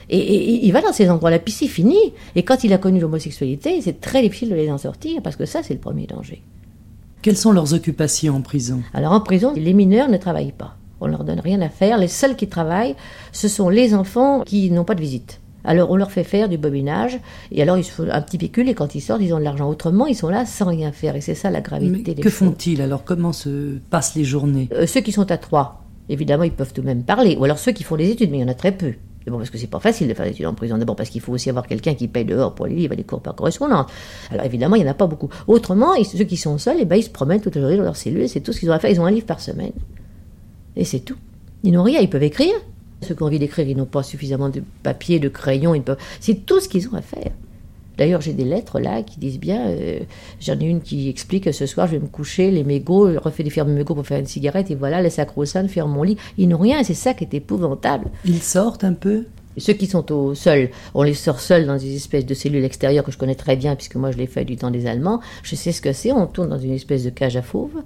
Et, 0.10 0.18
et- 0.18 0.50
et 0.56 0.66
il 0.66 0.72
va 0.74 0.82
dans 0.82 0.94
ces 0.94 1.10
endroits-là, 1.10 1.40
puis 1.40 1.54
c'est 1.54 1.68
fini. 1.68 1.98
Et 2.36 2.44
quand 2.44 2.64
il 2.64 2.74
a 2.74 2.78
connu 2.78 3.00
l'homosexualité, 3.00 3.80
c'est 3.82 4.02
très 4.02 4.22
difficile 4.22 4.50
de 4.50 4.56
les 4.56 4.70
en 4.72 4.78
sortir, 4.78 5.22
parce 5.24 5.36
que 5.36 5.46
ça, 5.46 5.62
c'est 5.64 5.74
le 5.74 5.80
premier 5.80 6.06
danger. 6.08 6.42
Quelles 7.22 7.38
sont 7.38 7.52
leurs 7.54 7.74
occupations 7.74 8.36
en 8.36 8.42
prison? 8.42 8.82
Alors 8.94 9.14
en 9.14 9.22
prison, 9.22 9.54
les 9.56 9.74
mineurs 9.74 10.10
ne 10.10 10.18
travaillent 10.18 10.52
pas. 10.52 10.76
On 11.04 11.08
leur 11.08 11.24
donne 11.24 11.40
rien 11.42 11.62
à 11.62 11.70
faire. 11.70 11.98
Les 11.98 12.08
seuls 12.08 12.36
qui 12.36 12.48
travaillent, 12.48 12.96
ce 13.32 13.48
sont 13.48 13.70
les 13.70 13.94
enfants 13.94 14.42
qui 14.42 14.72
n'ont 14.72 14.86
pas 14.86 14.96
de 14.96 15.02
visite. 15.02 15.42
Alors 15.66 15.92
on 15.92 15.96
leur 15.96 16.12
fait 16.12 16.24
faire 16.24 16.50
du 16.50 16.58
bobinage, 16.58 17.20
et 17.52 17.62
alors 17.62 17.78
ils 17.78 17.84
se 17.84 17.92
font 17.92 18.08
un 18.10 18.22
petit 18.22 18.38
pécule, 18.38 18.68
et 18.68 18.74
quand 18.74 18.96
ils 18.96 19.02
sortent, 19.02 19.22
ils 19.22 19.34
ont 19.34 19.40
de 19.40 19.44
l'argent. 19.44 19.70
Autrement, 19.70 20.08
ils 20.08 20.16
sont 20.16 20.28
là 20.30 20.46
sans 20.46 20.66
rien 20.66 20.92
faire, 20.92 21.16
et 21.16 21.22
c'est 21.22 21.36
ça 21.36 21.50
la 21.52 21.60
Mais 21.60 21.64
gravité 21.64 22.14
des 22.14 22.22
que 22.22 22.30
font-ils 22.30 22.82
alors? 22.82 23.04
Comment 23.04 23.32
se 23.32 23.78
passent 23.90 24.16
les 24.16 24.26
journées? 24.26 24.68
Euh, 24.74 24.88
Ceux 24.88 25.02
qui 25.02 25.14
sont 25.14 25.30
à 25.32 25.38
trois, 25.38 25.84
évidemment, 26.10 26.44
ils 26.44 26.52
peuvent 26.52 26.74
tout 26.74 26.82
de 26.82 26.86
même 26.86 27.04
parler. 27.04 27.38
Ou 27.38 27.46
alors 27.46 27.60
ceux 27.60 27.72
qui 27.72 27.84
font 27.84 27.96
des 27.96 28.10
études, 28.10 28.32
mais 28.32 28.40
il 28.40 28.42
y 28.42 28.44
en 28.44 28.50
a 28.50 28.54
très 28.56 28.74
peu. 28.74 28.94
Mais 29.26 29.32
bon, 29.32 29.38
parce 29.38 29.50
que 29.50 29.58
c'est 29.58 29.68
pas 29.68 29.80
facile 29.80 30.10
de 30.10 30.14
faire 30.14 30.26
des 30.26 30.32
études 30.32 30.48
en 30.48 30.54
prison. 30.54 30.78
D'abord 30.78 30.98
parce 30.98 31.10
qu'il 31.10 31.22
faut 31.22 31.32
aussi 31.32 31.50
avoir 31.50 31.66
quelqu'un 31.66 31.94
qui 31.94 32.10
paye 32.10 32.26
dehors 32.26 32.54
pour 32.54 32.68
les 32.68 32.76
livres 32.76 32.92
et 32.92 32.98
les 32.98 33.06
cours 33.06 33.22
par 33.22 33.34
correspondance. 33.36 33.90
Alors 34.32 34.46
évidemment, 34.46 34.76
il 34.76 34.84
n'y 34.84 34.88
en 34.90 34.92
a 34.92 34.96
pas 34.96 35.08
beaucoup. 35.08 35.30
Autrement, 35.48 35.94
ceux 36.04 36.26
qui 36.26 36.36
sont 36.36 36.58
seuls, 36.58 36.76
eh 36.82 36.84
ben, 36.86 36.98
ils 36.98 37.04
se 37.04 37.10
promènent 37.10 37.40
toute 37.40 37.56
la 37.56 37.62
journée 37.62 37.78
dans 37.78 37.84
leur 37.84 37.96
cellule, 37.96 38.24
et 38.24 38.28
c'est 38.28 38.42
tout 38.42 38.52
ce 38.52 38.60
qu'ils 38.60 38.70
ont 38.70 38.74
à 38.74 38.80
faire. 38.80 38.92
Ils 38.92 39.00
ont 39.00 39.06
un 39.06 39.12
livre 39.12 39.26
par 39.26 39.40
semaine. 39.40 39.72
Et 40.75 40.86
c'est 40.86 41.00
tout. 41.00 41.18
Ils 41.63 41.72
n'ont 41.72 41.84
rien, 41.84 42.00
ils 42.01 42.10
peuvent 42.10 42.24
écrire. 42.24 42.53
Ceux 43.01 43.15
qui 43.15 43.24
ont 43.24 43.25
envie 43.25 43.39
d'écrire, 43.39 43.68
ils 43.68 43.75
n'ont 43.77 43.86
pas 43.86 44.03
suffisamment 44.03 44.50
de 44.50 44.63
papier, 44.82 45.20
de 45.20 45.30
crayon, 45.30 45.80
peuvent... 45.82 45.98
c'est 46.20 46.46
tout 46.46 46.60
ce 46.60 46.70
qu'ils 46.70 46.88
ont 46.88 46.94
à 46.94 47.01
faire. 47.01 47.32
D'ailleurs, 47.98 48.22
j'ai 48.22 48.34
des 48.34 48.46
lettres 48.46 48.80
là 48.80 49.03
qui 49.03 49.20
disent 49.20 49.39
bien. 49.39 49.68
euh, 49.68 50.00
J'en 50.39 50.60
ai 50.60 50.65
une 50.65 50.82
qui 50.82 51.10
explique 51.10 51.44
que 51.44 51.51
ce 51.51 51.65
soir, 51.65 51.86
je 51.88 51.92
vais 51.94 52.00
me 52.00 52.08
coucher, 52.08 52.50
les 52.50 52.63
mégots, 52.63 53.12
je 53.12 53.18
refais 53.18 53.44
des 53.44 53.50
fermes 53.50 53.72
mégots 53.72 53.94
pour 53.94 54.08
faire 54.08 54.20
une 54.20 54.25
cigarette, 54.25 54.72
et 54.72 54.75
voilà, 54.75 55.01
les 55.01 55.12
sacro-saints, 55.12 55.68
faire 55.68 55.88
mon 55.88 56.01
lit. 56.01 56.18
Ils 56.38 56.48
n'ont 56.48 56.58
rien, 56.58 56.84
c'est 56.84 56.96
ça 56.96 57.13
qui 57.13 57.24
est 57.25 57.34
épouvantable. 57.36 58.10
Ils 58.25 58.42
sortent 58.42 58.84
un 58.84 58.94
peu? 58.94 59.25
Ceux 59.58 59.74
qui 59.74 59.88
sont 59.88 60.12
au 60.12 60.36
seuls, 60.36 60.70
on 60.94 61.04
les 61.04 61.14
sort 61.14 61.40
seuls 61.40 61.66
dans 61.66 61.78
des 61.78 61.96
espèces 61.96 62.26
de 62.26 62.34
cellules 62.34 62.64
extérieures 62.64 63.04
que 63.04 63.12
je 63.12 63.18
connais 63.18 63.36
très 63.36 63.56
bien, 63.56 63.76
puisque 63.76 63.96
moi 63.96 64.12
je 64.12 64.18
l'ai 64.18 64.28
fait 64.28 64.46
du 64.46 64.56
temps 64.56 64.72
des 64.72 64.86
Allemands. 64.88 65.20
Je 65.44 65.56
sais 65.56 65.72
ce 65.72 65.82
que 65.82 65.94
c'est, 65.94 66.12
on 66.12 66.28
tourne 66.28 66.50
dans 66.50 66.60
une 66.60 66.74
espèce 66.74 67.04
de 67.04 67.10
cage 67.10 67.38
à 67.38 67.42
fauve, 67.42 67.84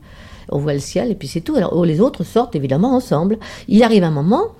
on 0.49 0.59
voit 0.59 0.73
le 0.73 0.79
ciel, 0.79 1.11
et 1.11 1.15
puis 1.15 1.27
c'est 1.27 1.41
tout. 1.41 1.55
Alors 1.55 1.73
oh, 1.75 1.83
les 1.83 1.99
autres 1.99 2.23
sortent 2.23 2.55
évidemment 2.55 2.95
ensemble. 2.95 3.37
Il 3.67 3.83
arrive 3.83 4.03
un 4.03 4.11
moment, 4.11 4.55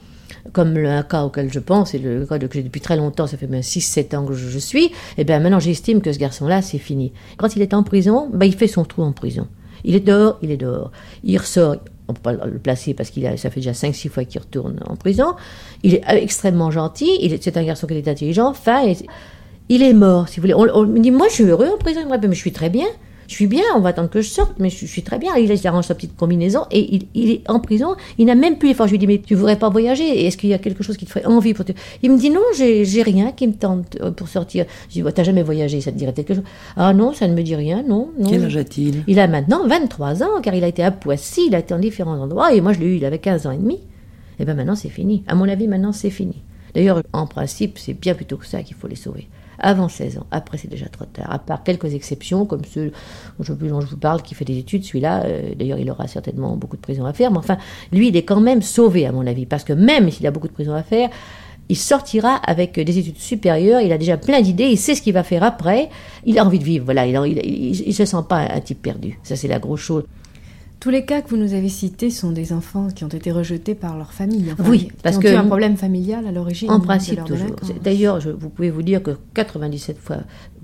comme 0.53 0.73
le 0.77 1.03
cas 1.03 1.23
auquel 1.23 1.51
je 1.51 1.59
pense, 1.59 1.93
et 1.93 1.99
le 1.99 2.25
cas 2.25 2.39
que 2.39 2.47
j'ai 2.53 2.63
depuis 2.63 2.81
très 2.81 2.97
longtemps, 2.97 3.27
ça 3.27 3.37
fait 3.37 3.47
bien 3.47 3.61
6-7 3.61 4.15
ans 4.15 4.25
que 4.25 4.33
je, 4.33 4.59
suis, 4.59 4.91
et 5.17 5.23
bien 5.23 5.39
maintenant 5.39 5.59
j'estime 5.59 6.01
que 6.01 6.11
ce 6.11 6.19
garçon-là, 6.19 6.61
c'est 6.61 6.77
fini. 6.77 7.13
Quand 7.37 7.55
il 7.55 7.61
est 7.61 7.73
en 7.73 7.83
prison, 7.83 8.29
ben, 8.33 8.45
il 8.45 8.55
fait 8.55 8.67
son 8.67 8.83
trou 8.83 9.03
en 9.03 9.11
prison. 9.11 9.47
Il 9.83 9.95
est 9.95 10.01
dehors, 10.01 10.37
il 10.41 10.51
est 10.51 10.57
dehors. 10.57 10.91
Il 11.23 11.37
ressort, 11.37 11.77
on 12.07 12.13
peut 12.13 12.21
pas 12.21 12.33
le 12.33 12.59
placer 12.59 12.93
parce 12.93 13.09
qu'il 13.09 13.25
a, 13.27 13.37
ça 13.37 13.49
fait 13.49 13.59
déjà 13.59 13.71
5-6 13.71 14.09
fois 14.09 14.25
qu'il 14.25 14.41
retourne 14.41 14.79
en 14.85 14.95
prison. 14.95 15.35
Il 15.83 15.95
est 15.95 16.03
extrêmement 16.07 16.71
gentil, 16.71 17.09
il 17.21 17.33
est, 17.33 17.43
c'est 17.43 17.57
un 17.57 17.63
garçon 17.63 17.87
qui 17.87 17.93
est 17.93 18.07
intelligent, 18.07 18.53
fin, 18.53 18.85
et 18.87 18.95
il 19.69 19.83
est 19.83 19.93
mort, 19.93 20.29
si 20.29 20.39
vous 20.39 20.43
voulez. 20.43 20.53
On, 20.53 20.67
on 20.73 20.85
me 20.85 20.99
dit, 20.99 21.11
moi 21.11 21.27
je 21.29 21.33
suis 21.33 21.43
heureux 21.43 21.67
en 21.67 21.77
prison, 21.77 21.99
il 22.01 22.07
me 22.07 22.11
répond, 22.11 22.27
mais 22.27 22.35
je 22.35 22.41
suis 22.41 22.53
très 22.53 22.69
bien. 22.69 22.87
Je 23.27 23.33
suis 23.33 23.47
bien, 23.47 23.63
on 23.75 23.79
va 23.79 23.89
attendre 23.89 24.09
que 24.09 24.21
je 24.21 24.29
sorte, 24.29 24.53
mais 24.59 24.69
je, 24.69 24.77
je 24.79 24.85
suis 24.85 25.03
très 25.03 25.19
bien. 25.19 25.35
Il, 25.35 25.51
il 25.51 25.67
arrange 25.67 25.85
sa 25.85 25.95
petite 25.95 26.15
combinaison 26.15 26.61
et 26.71 26.95
il, 26.95 27.07
il 27.13 27.31
est 27.31 27.49
en 27.49 27.59
prison. 27.59 27.95
Il 28.17 28.25
n'a 28.25 28.35
même 28.35 28.57
plus 28.57 28.69
l'effort. 28.69 28.87
Je 28.87 28.91
lui 28.91 28.99
dis, 28.99 29.07
mais 29.07 29.19
tu 29.19 29.35
voudrais 29.35 29.57
pas 29.57 29.69
voyager? 29.69 30.25
Est-ce 30.25 30.37
qu'il 30.37 30.49
y 30.49 30.53
a 30.53 30.57
quelque 30.57 30.83
chose 30.83 30.97
qui 30.97 31.05
te 31.05 31.11
ferait 31.11 31.25
envie 31.25 31.53
pour 31.53 31.65
te... 31.65 31.73
Il 32.03 32.11
me 32.11 32.17
dit, 32.17 32.29
non, 32.29 32.41
j'ai 32.55 33.03
rien 33.03 33.31
qui 33.31 33.47
me 33.47 33.53
tente 33.53 33.97
euh, 34.01 34.11
pour 34.11 34.27
sortir. 34.27 34.65
Je 34.87 34.93
dis, 34.93 35.01
bah, 35.01 35.11
t'as 35.11 35.23
jamais 35.23 35.43
voyagé, 35.43 35.81
ça 35.81 35.91
te 35.91 35.97
dirait 35.97 36.13
quelque 36.13 36.33
chose 36.33 36.43
Ah 36.75 36.93
non, 36.93 37.13
ça 37.13 37.27
ne 37.27 37.33
me 37.33 37.41
dit 37.43 37.55
rien, 37.55 37.83
non. 37.87 38.09
non. 38.17 38.29
Quel 38.29 38.45
âge 38.45 38.57
a-t-il? 38.57 39.03
Il 39.07 39.19
a 39.19 39.27
maintenant 39.27 39.67
23 39.67 40.23
ans, 40.23 40.41
car 40.41 40.53
il 40.53 40.63
a 40.63 40.67
été 40.67 40.83
à 40.83 40.91
Poissy, 40.91 41.47
il 41.47 41.55
a 41.55 41.59
été 41.59 41.73
en 41.73 41.79
différents 41.79 42.19
endroits, 42.19 42.53
et 42.53 42.61
moi 42.61 42.73
je 42.73 42.79
l'ai 42.79 42.87
eu, 42.87 42.95
il 42.97 43.05
avait 43.05 43.19
15 43.19 43.47
ans 43.47 43.51
et 43.51 43.57
demi. 43.57 43.79
Et 44.39 44.45
bien 44.45 44.53
maintenant 44.53 44.75
c'est 44.75 44.89
fini. 44.89 45.23
À 45.27 45.35
mon 45.35 45.49
avis, 45.49 45.67
maintenant 45.67 45.91
c'est 45.91 46.09
fini. 46.09 46.35
D'ailleurs, 46.73 47.01
en 47.13 47.25
principe, 47.25 47.79
c'est 47.79 47.93
bien 47.93 48.13
plutôt 48.13 48.37
que 48.37 48.45
ça 48.45 48.61
qu'il 48.61 48.75
faut 48.75 48.87
les 48.87 48.95
sauver. 48.95 49.27
Avant 49.59 49.89
16 49.89 50.19
ans, 50.19 50.25
après 50.31 50.57
c'est 50.57 50.69
déjà 50.69 50.87
trop 50.87 51.05
tard. 51.05 51.31
À 51.31 51.39
part 51.39 51.63
quelques 51.63 51.93
exceptions, 51.93 52.45
comme 52.45 52.63
ceux 52.65 52.91
dont 53.39 53.81
je, 53.81 53.87
vous 53.87 53.97
parle, 53.97 54.21
qui 54.21 54.35
fait 54.35 54.45
des 54.45 54.57
études, 54.57 54.83
celui-là, 54.83 55.23
euh, 55.25 55.55
d'ailleurs 55.55 55.79
il 55.79 55.89
aura 55.89 56.07
certainement 56.07 56.55
beaucoup 56.55 56.75
de 56.75 56.81
prison 56.81 57.05
à 57.05 57.13
faire, 57.13 57.31
mais 57.31 57.37
enfin, 57.37 57.57
lui 57.91 58.09
il 58.09 58.15
est 58.15 58.23
quand 58.23 58.39
même 58.39 58.61
sauvé 58.61 59.05
à 59.05 59.11
mon 59.11 59.25
avis, 59.25 59.45
parce 59.45 59.63
que 59.63 59.73
même 59.73 60.11
s'il 60.11 60.27
a 60.27 60.31
beaucoup 60.31 60.47
de 60.47 60.53
prison 60.53 60.73
à 60.73 60.83
faire, 60.83 61.09
il 61.69 61.75
sortira 61.75 62.35
avec 62.35 62.79
des 62.79 62.97
études 62.97 63.17
supérieures, 63.17 63.81
il 63.81 63.91
a 63.91 63.97
déjà 63.97 64.17
plein 64.17 64.41
d'idées, 64.41 64.67
il 64.67 64.77
sait 64.77 64.95
ce 64.95 65.01
qu'il 65.01 65.13
va 65.13 65.23
faire 65.23 65.43
après, 65.43 65.89
il 66.25 66.39
a 66.39 66.45
envie 66.45 66.59
de 66.59 66.63
vivre, 66.63 66.85
voilà, 66.85 67.05
il 67.05 67.87
ne 67.87 67.91
se 67.91 68.05
sent 68.05 68.23
pas 68.29 68.37
un 68.37 68.59
type 68.61 68.81
perdu. 68.81 69.19
Ça 69.23 69.35
c'est 69.35 69.47
la 69.47 69.59
grosse 69.59 69.81
chose. 69.81 70.03
Tous 70.79 70.89
les 70.91 71.05
cas 71.05 71.21
que 71.21 71.29
vous 71.29 71.37
nous 71.37 71.53
avez 71.53 71.69
cités 71.69 72.11
sont 72.11 72.31
des 72.31 72.53
enfants 72.53 72.89
qui 72.93 73.03
ont 73.03 73.07
été 73.09 73.31
rejetés 73.31 73.73
par 73.73 73.97
leur 73.97 74.13
famille. 74.13 74.45
enfin, 74.53 74.69
Oui, 74.69 74.79
qui 74.87 74.91
parce 75.03 75.17
que- 75.17 75.27
eu 75.27 75.35
un 75.35 75.45
problème 75.45 75.75
familial 75.75 76.27
à 76.27 76.31
l'origine. 76.31 76.69
En 76.69 76.79
principe, 76.79 77.23
toujours. 77.25 77.55
D'ailleurs, 77.83 78.19
vous 78.19 78.49
pouvez 78.49 78.69
vous 78.69 78.83
dire 78.83 79.01
que 79.01 79.11
97 79.33 79.97
fois 79.97 80.17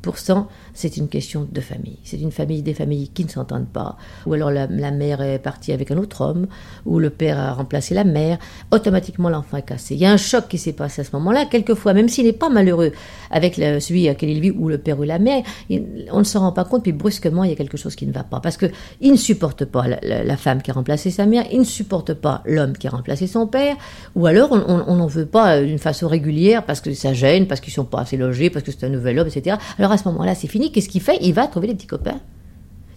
pour 0.04 0.18
cent, 0.18 0.50
c'est 0.74 0.98
une 0.98 1.08
question 1.08 1.48
de 1.50 1.62
famille. 1.62 1.98
C'est 2.04 2.20
une 2.20 2.32
famille, 2.32 2.62
des 2.62 2.74
familles 2.74 3.08
qui 3.08 3.24
ne 3.24 3.30
s'entendent 3.30 3.70
pas. 3.70 3.96
Ou 4.26 4.34
alors 4.34 4.52
la, 4.52 4.68
la 4.68 4.92
mère 4.92 5.22
est 5.22 5.40
partie 5.40 5.72
avec 5.72 5.92
un 5.92 5.98
autre 5.98 6.20
homme, 6.20 6.48
ou 6.86 7.00
le 7.00 7.10
père 7.10 7.40
a 7.40 7.54
remplacé 7.54 7.96
la 7.96 8.04
mère. 8.04 8.38
Automatiquement, 8.72 9.30
l'enfant 9.30 9.56
est 9.58 9.62
cassé. 9.66 9.96
Il 9.96 10.02
y 10.02 10.06
a 10.06 10.12
un 10.12 10.18
choc 10.18 10.50
qui 10.50 10.58
s'est 10.58 10.74
passé 10.74 11.00
à 11.02 11.04
ce 11.06 11.12
moment-là. 11.14 11.46
Quelquefois, 11.46 11.94
même 11.94 12.10
s'il 12.10 12.26
n'est 12.26 12.34
pas 12.34 12.50
malheureux 12.50 12.92
avec 13.32 13.56
le- 13.56 13.80
celui 13.80 14.10
à 14.10 14.14
quel 14.16 14.30
il 14.30 14.42
vit, 14.42 14.52
ou 14.52 14.68
le 14.68 14.78
père 14.78 15.00
ou 15.00 15.04
la 15.04 15.20
mère, 15.20 15.42
il- 15.70 15.86
on 16.12 16.20
ne 16.20 16.24
s'en 16.26 16.42
rend 16.42 16.52
pas 16.52 16.66
compte, 16.66 16.84
puis 16.84 16.92
brusquement, 16.92 17.46
il 17.46 17.52
y 17.52 17.54
a 17.54 17.56
quelque 17.56 17.78
chose 17.78 17.96
qui 17.96 18.06
ne 18.06 18.12
va 18.12 18.24
pas. 18.26 18.42
Parce 18.42 18.58
que 18.58 18.66
il 19.00 19.12
ne 19.14 19.18
supporte 19.18 19.64
pas 19.64 19.88
la, 19.88 20.00
la- 20.04 20.38
femme 20.38 20.62
qui 20.62 20.72
a 20.72 20.74
remplacé 20.74 21.12
sa 21.12 21.26
mère, 21.26 21.46
il 21.52 21.60
ne 21.60 21.64
supporte 21.64 22.14
pas 22.14 22.42
l'homme 22.46 22.74
qui 22.74 22.88
a 22.88 22.90
remplacé 22.90 23.28
son 23.28 23.48
père, 23.48 23.76
ou 24.16 24.26
alors 24.26 24.52
on 24.52 24.96
n'en 24.96 25.08
veut 25.08 25.26
pas 25.26 25.62
d'une 25.62 25.78
façon 25.80 26.08
régulière 26.08 26.64
parce 26.66 26.82
que 26.82 26.94
ça 26.94 27.14
gêne, 27.14 27.48
parce 27.48 27.62
qu'ils 27.62 27.74
sont 27.74 27.86
pas 27.86 28.02
assez 28.02 28.18
logés, 28.18 28.50
parce 28.50 28.66
que 28.66 28.72
c'est 28.72 28.86
un 28.86 28.90
nouvel 28.90 29.20
homme, 29.20 29.28
etc. 29.28 29.58
Alors 29.78 29.92
à 29.92 29.98
ce 29.98 30.08
moment-là, 30.10 30.36
c'est 30.36 30.48
fini. 30.48 30.72
Qu'est-ce 30.72 30.90
qu'il 30.90 31.02
fait? 31.02 31.18
Il 31.22 31.34
va 31.34 31.48
trouver 31.48 31.68
des 31.68 31.76
petits 31.76 31.88
copains. 31.88 32.20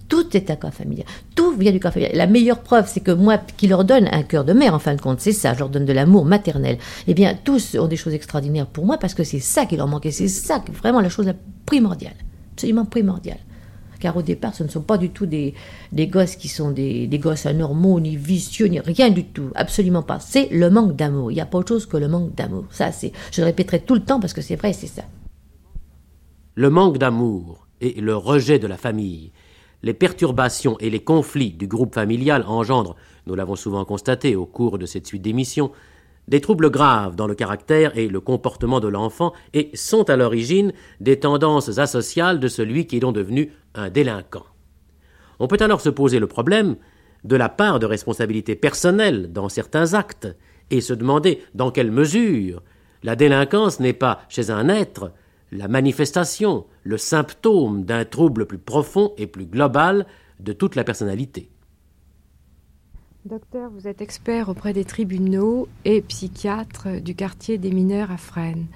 Tout 0.09 0.37
est 0.37 0.51
un 0.51 0.57
cas 0.57 0.71
familial. 0.71 1.05
Tout 1.35 1.51
vient 1.57 1.73
du 1.73 1.81
cas 1.81 1.91
familial. 1.91 2.13
La 2.17 2.29
meilleure 2.29 2.61
preuve, 2.61 2.87
c'est 2.89 3.01
que 3.01 3.11
moi, 3.11 3.39
qui 3.57 3.67
leur 3.67 3.85
donne 3.85 4.09
un 4.13 4.23
cœur 4.23 4.45
de 4.45 4.53
mère, 4.53 4.73
en 4.73 4.79
fin 4.79 4.95
de 4.95 5.01
compte, 5.01 5.21
c'est 5.21 5.33
ça, 5.33 5.53
je 5.53 5.59
leur 5.59 5.69
donne 5.69 5.85
de 5.85 5.93
l'amour 5.93 6.25
maternel. 6.25 6.79
Eh 7.09 7.15
bien, 7.15 7.35
tous 7.43 7.75
ont 7.77 7.89
des 7.89 7.97
choses 7.97 8.15
extraordinaires 8.15 8.67
pour 8.67 8.87
moi 8.87 8.99
parce 8.99 9.15
que 9.15 9.25
c'est 9.25 9.41
ça 9.41 9.67
qui 9.67 9.77
leur 9.77 9.89
manquait. 9.89 10.13
C'est 10.13 10.29
ça, 10.29 10.63
vraiment 10.81 11.01
la 11.01 11.09
chose 11.09 11.33
primordiale. 11.67 12.15
Absolument 12.55 12.85
primordiale. 12.85 13.39
Car 14.01 14.17
au 14.17 14.23
départ, 14.23 14.55
ce 14.55 14.63
ne 14.63 14.69
sont 14.69 14.83
pas 14.83 14.99
du 14.99 15.11
tout 15.11 15.27
des, 15.27 15.55
des 15.93 16.07
gosses 16.07 16.37
qui 16.37 16.49
sont 16.49 16.71
des, 16.71 17.07
des 17.07 17.19
gosses 17.19 17.47
anormaux, 17.47 18.01
ni 18.01 18.17
vicieux, 18.17 18.67
ni 18.67 18.81
rien 18.81 19.11
du 19.11 19.25
tout. 19.25 19.51
Absolument 19.55 20.03
pas. 20.03 20.21
C'est 20.21 20.49
le 20.51 20.71
manque 20.71 20.97
d'amour. 20.97 21.31
Il 21.31 21.35
n'y 21.35 21.41
a 21.41 21.47
pas 21.47 21.59
autre 21.59 21.69
chose 21.69 21.87
que 21.87 21.97
le 21.97 22.09
manque 22.09 22.35
d'amour. 22.35 22.65
Ça, 22.71 22.93
c'est, 22.93 23.13
je 23.33 23.41
le 23.41 23.47
répéterai 23.47 23.81
tout 23.81 23.95
le 23.95 24.03
temps 24.03 24.21
parce 24.21 24.33
que 24.33 24.43
c'est 24.43 24.57
vrai, 24.57 24.73
c'est 24.73 24.87
ça. 24.87 25.03
Le 26.55 26.71
manque 26.71 26.99
d'amour 26.99 27.67
et 27.81 28.01
le 28.01 28.17
rejet 28.17 28.59
de 28.59 28.67
la 28.67 28.77
famille, 28.77 29.33
les 29.83 29.95
perturbations 29.95 30.79
et 30.81 30.91
les 30.91 31.01
conflits 31.01 31.53
du 31.53 31.67
groupe 31.67 31.95
familial 31.95 32.45
engendrent, 32.47 32.97
nous 33.27 33.35
l'avons 33.35 33.57
souvent 33.57 33.85
constaté 33.85 34.37
au 34.37 34.47
cours 34.47 34.79
de 34.79 34.87
cette 34.87 35.07
suite 35.07 35.23
d'émissions, 35.23 35.71
des 36.29 36.41
troubles 36.41 36.71
graves 36.71 37.15
dans 37.15 37.27
le 37.27 37.35
caractère 37.35 37.97
et 37.97 38.09
le 38.09 38.21
comportement 38.21 38.81
de 38.81 38.89
l'enfant 38.89 39.33
et 39.55 39.71
sont 39.75 40.09
à 40.11 40.17
l'origine 40.17 40.73
des 41.01 41.21
tendances 41.21 41.79
asociales 41.79 42.41
de 42.41 42.49
celui 42.49 42.87
qui 42.87 42.97
est 42.97 43.01
donc 43.01 43.15
devenu 43.15 43.53
un 43.79 43.91
délinquant. 43.91 44.47
On 45.39 45.49
peut 45.49 45.59
alors 45.61 45.81
se 45.81 45.91
poser 45.91 46.19
le 46.19 46.27
problème 46.27 46.77
de 47.25 47.37
la 47.37 47.49
part 47.49 47.79
de 47.79 47.87
responsabilité 47.87 48.55
personnelle 48.55 49.33
dans 49.33 49.49
certains 49.49 49.95
actes 49.95 50.29
et 50.71 50.81
se 50.81 50.93
demander 50.93 51.43
dans 51.55 51.71
quelle 51.71 51.91
mesure 51.91 52.63
la 53.03 53.17
délinquance 53.17 53.81
n'est 53.81 53.93
pas 53.93 54.21
chez 54.29 54.51
un 54.51 54.69
être 54.69 55.13
la 55.53 55.69
manifestation, 55.69 56.67
le 56.83 56.99
symptôme 56.99 57.85
d'un 57.85 58.05
trouble 58.05 58.47
plus 58.47 58.59
profond 58.59 59.13
et 59.17 59.27
plus 59.27 59.47
global 59.47 60.07
de 60.41 60.53
toute 60.53 60.75
la 60.75 60.85
personnalité. 60.85 61.51
Docteur, 63.25 63.71
vous 63.71 63.89
êtes 63.89 64.03
expert 64.03 64.49
auprès 64.49 64.73
des 64.73 64.85
tribunaux 64.85 65.69
et 65.85 66.01
psychiatre 66.01 67.01
du 67.01 67.15
quartier 67.15 67.59
des 67.59 67.73
mineurs 67.73 68.11
à 68.11 68.17
Fresnes. 68.17 68.67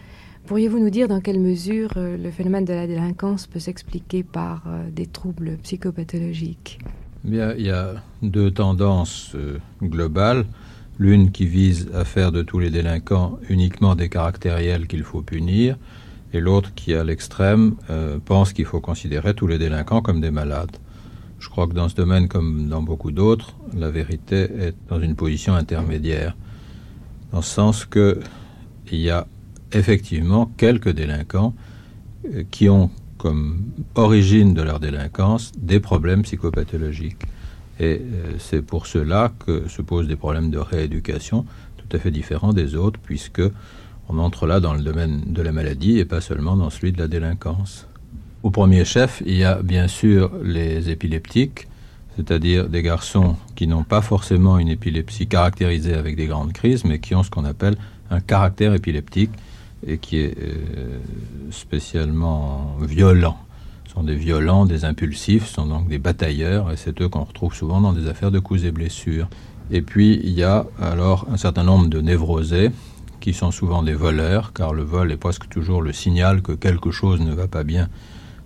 Pourriez-vous 0.47 0.81
nous 0.81 0.91
dire 0.91 1.07
dans 1.07 1.21
quelle 1.21 1.39
mesure 1.39 1.91
euh, 1.97 2.17
le 2.17 2.31
phénomène 2.31 2.65
de 2.65 2.73
la 2.73 2.87
délinquance 2.87 3.47
peut 3.47 3.61
s'expliquer 3.61 4.23
par 4.25 4.65
euh, 4.67 4.91
des 4.91 5.07
troubles 5.07 5.59
psychopathologiques? 5.63 6.79
Bien, 7.23 7.55
il 7.57 7.67
y 7.67 7.71
a 7.71 7.95
deux 8.23 8.51
tendances 8.51 9.33
euh, 9.37 9.59
globales. 9.83 10.47
L'une 10.99 11.31
qui 11.31 11.47
vise 11.47 11.89
à 11.95 12.05
faire 12.05 12.33
de 12.33 12.43
tous 12.43 12.59
les 12.59 12.71
délinquants 12.71 13.39
uniquement 13.49 13.95
des 13.95 14.09
caractériels 14.09 14.87
qu'il 14.87 15.05
faut 15.05 15.23
punir, 15.23 15.79
et 16.33 16.41
l'autre 16.41 16.75
qui, 16.75 16.95
à 16.95 17.05
l'extrême, 17.05 17.77
pense 18.27 18.53
qu'il 18.53 18.67
faut 18.67 18.81
considérer 18.81 19.33
tous 19.33 19.47
les 19.47 19.57
délinquants 19.57 20.03
comme 20.03 20.21
des 20.21 20.31
malades. 20.31 20.77
Je 21.39 21.49
crois 21.49 21.67
que 21.67 21.73
dans 21.73 21.89
ce 21.89 21.95
domaine, 21.95 22.29
comme 22.29 22.69
dans 22.69 22.83
beaucoup 22.83 23.13
d'autres, 23.13 23.57
la 23.75 23.91
vérité 23.91 24.43
est 24.43 24.75
dans 24.91 25.01
une 25.01 25.17
position 25.17 25.55
intermédiaire, 25.55 26.37
dans 27.33 27.41
ce 27.41 27.51
sens 27.51 27.87
que 27.87 28.21
il 28.93 28.99
y 28.99 29.09
a 29.09 29.27
effectivement 29.73 30.51
quelques 30.57 30.91
délinquants 30.91 31.55
euh, 32.27 32.45
qui 32.51 32.69
ont 32.69 32.91
comme 33.19 33.63
origine 33.95 34.55
de 34.55 34.63
leur 34.63 34.81
délinquance 34.81 35.53
des 35.59 35.79
problèmes 35.79 36.23
psychopathologiques. 36.23 37.23
Et 37.79 38.01
euh, 38.01 38.33
c'est 38.39 38.63
pour 38.63 38.87
cela 38.87 39.33
que 39.45 39.69
se 39.69 39.83
posent 39.83 40.09
des 40.09 40.17
problèmes 40.17 40.51
de 40.51 40.59
rééducation 40.59 41.45
tout 41.77 41.97
à 41.97 42.01
fait 42.01 42.11
différents 42.11 42.53
des 42.53 42.77
autres, 42.77 42.99
puisque 43.03 43.43
on 44.09 44.19
entre 44.19 44.47
là 44.47 44.61
dans 44.61 44.75
le 44.75 44.81
domaine 44.81 45.23
de 45.27 45.43
la 45.43 45.53
maladie 45.53 45.99
et 45.99 46.05
pas 46.05 46.21
seulement 46.21 46.57
dans 46.57 46.71
celui 46.71 46.93
de 46.93 46.99
la 46.99 47.09
délinquance. 47.09 47.87
Au 48.43 48.51
premier 48.51 48.85
chef, 48.85 49.23
il 49.27 49.37
y 49.37 49.45
a 49.45 49.63
bien 49.63 49.87
sûr 49.87 50.31
les 50.43 50.89
épileptiques, 50.89 51.69
c'est-à-dire 52.17 52.69
des 52.69 52.83
garçons 52.83 53.37
qui 53.55 53.67
n'ont 53.67 53.85
pas 53.85 54.01
forcément 54.01 54.59
une 54.59 54.69
épilepsie 54.69 55.27
caractérisée 55.27 55.95
avec 55.95 56.17
des 56.17 56.27
grandes 56.27 56.53
crises, 56.53 56.85
mais 56.85 56.99
qui 56.99 57.15
ont 57.15 57.23
ce 57.23 57.31
qu'on 57.31 57.45
appelle 57.45 57.77
un 58.11 58.21
caractère 58.21 58.75
épileptique 58.75 59.31
et 59.87 59.99
qui 59.99 60.19
est 60.19 60.37
euh, 60.39 60.99
spécialement 61.51 62.77
violent. 62.81 63.39
Ce 63.87 63.93
sont 63.95 64.05
des 64.05 64.15
violents, 64.15 64.67
des 64.67 64.85
impulsifs, 64.85 65.47
ce 65.47 65.55
sont 65.55 65.67
donc 65.67 65.89
des 65.89 65.99
batailleurs, 65.99 66.71
et 66.71 66.77
c'est 66.77 67.01
eux 67.01 67.09
qu'on 67.09 67.25
retrouve 67.25 67.55
souvent 67.55 67.81
dans 67.81 67.93
des 67.93 68.09
affaires 68.09 68.31
de 68.31 68.39
coups 68.39 68.65
et 68.65 68.71
blessures. 68.71 69.29
Et 69.71 69.83
puis 69.83 70.21
il 70.23 70.31
y 70.31 70.43
a 70.43 70.67
alors 70.81 71.27
un 71.31 71.37
certain 71.37 71.65
nombre 71.65 71.89
de 71.89 72.01
névrosés, 72.01 72.71
qui 73.21 73.35
sont 73.35 73.51
souvent 73.51 73.83
des 73.83 73.95
voleurs, 73.95 74.53
car 74.53 74.73
le 74.73 74.83
vol 74.83 75.13
est 75.13 75.17
presque 75.17 75.49
toujours 75.49 75.83
le 75.83 75.93
signal 75.93 76.43
que 76.43 76.53
quelque 76.53 76.91
chose 76.91 77.21
ne 77.21 77.33
va 77.33 77.47
pas 77.47 77.63
bien, 77.63 77.89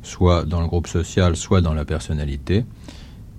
soit 0.02 0.44
dans 0.44 0.60
le 0.60 0.66
groupe 0.66 0.86
social, 0.86 1.36
soit 1.36 1.60
dans 1.60 1.74
la 1.74 1.84
personnalité. 1.84 2.64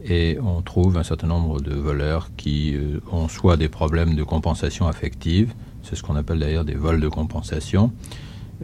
Et 0.04 0.38
on 0.42 0.62
trouve 0.62 0.98
un 0.98 1.04
certain 1.04 1.28
nombre 1.28 1.62
de 1.62 1.74
voleurs 1.74 2.30
qui 2.38 2.76
euh, 2.76 3.00
ont 3.12 3.28
soit 3.28 3.58
des 3.58 3.70
problèmes 3.70 4.16
de 4.16 4.24
compensation 4.24 4.88
affective, 4.88 5.54
c'est 5.86 5.96
ce 5.96 6.04
qu'on 6.04 6.16
appelle 6.16 6.40
d'ailleurs 6.40 6.66
des 6.66 6.74
vols 6.74 7.00
de 7.00 7.08
compensation, 7.08 7.92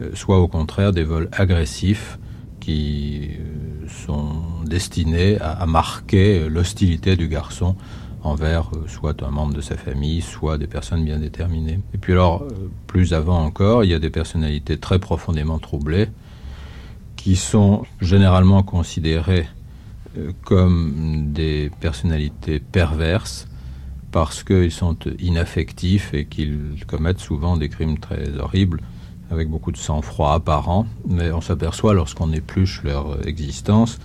euh, 0.00 0.10
soit 0.14 0.40
au 0.40 0.48
contraire 0.48 0.92
des 0.92 1.04
vols 1.04 1.28
agressifs 1.32 2.18
qui 2.60 3.30
euh, 3.32 3.88
sont 3.88 4.42
destinés 4.66 5.38
à, 5.40 5.66
marquer 5.66 6.48
l'hostilité 6.48 7.16
du 7.16 7.28
garçon 7.28 7.76
envers 8.22 8.70
euh, 8.74 8.84
soit 8.88 9.22
un 9.22 9.30
membre 9.30 9.54
de 9.54 9.60
sa 9.60 9.76
famille, 9.76 10.20
soit 10.20 10.58
des 10.58 10.66
personnes 10.66 11.04
bien 11.04 11.18
déterminées. 11.18 11.80
Et 11.94 11.98
puis 11.98 12.12
alors, 12.12 12.44
plus 12.86 13.14
avant 13.14 13.44
encore, 13.44 13.84
il 13.84 13.90
y 13.90 13.94
a 13.94 13.98
des 13.98 14.10
personnalités 14.10 14.78
très 14.78 14.98
profondément 14.98 15.58
troublées 15.58 16.08
qui 17.16 17.36
sont 17.36 17.84
généralement 18.00 18.62
considérées 18.64 19.46
comme 20.44 21.32
des 21.32 21.70
personnalités 21.80 22.58
perverses 22.58 23.46
parce 24.12 24.44
qu'ils 24.44 24.70
sont 24.70 24.96
inaffectifs 25.18 26.14
et 26.14 26.26
qu'ils 26.26 26.84
commettent 26.86 27.18
souvent 27.18 27.56
des 27.56 27.68
crimes 27.68 27.98
très 27.98 28.38
horribles 28.38 28.80
avec 29.30 29.48
beaucoup 29.48 29.72
de 29.72 29.78
sang-froid 29.78 30.34
apparent, 30.34 30.86
mais 31.08 31.32
on 31.32 31.40
s'aperçoit 31.40 31.94
lorsqu'on 31.94 32.32
épluche 32.32 32.82
leur 32.84 33.26
existence 33.26 33.98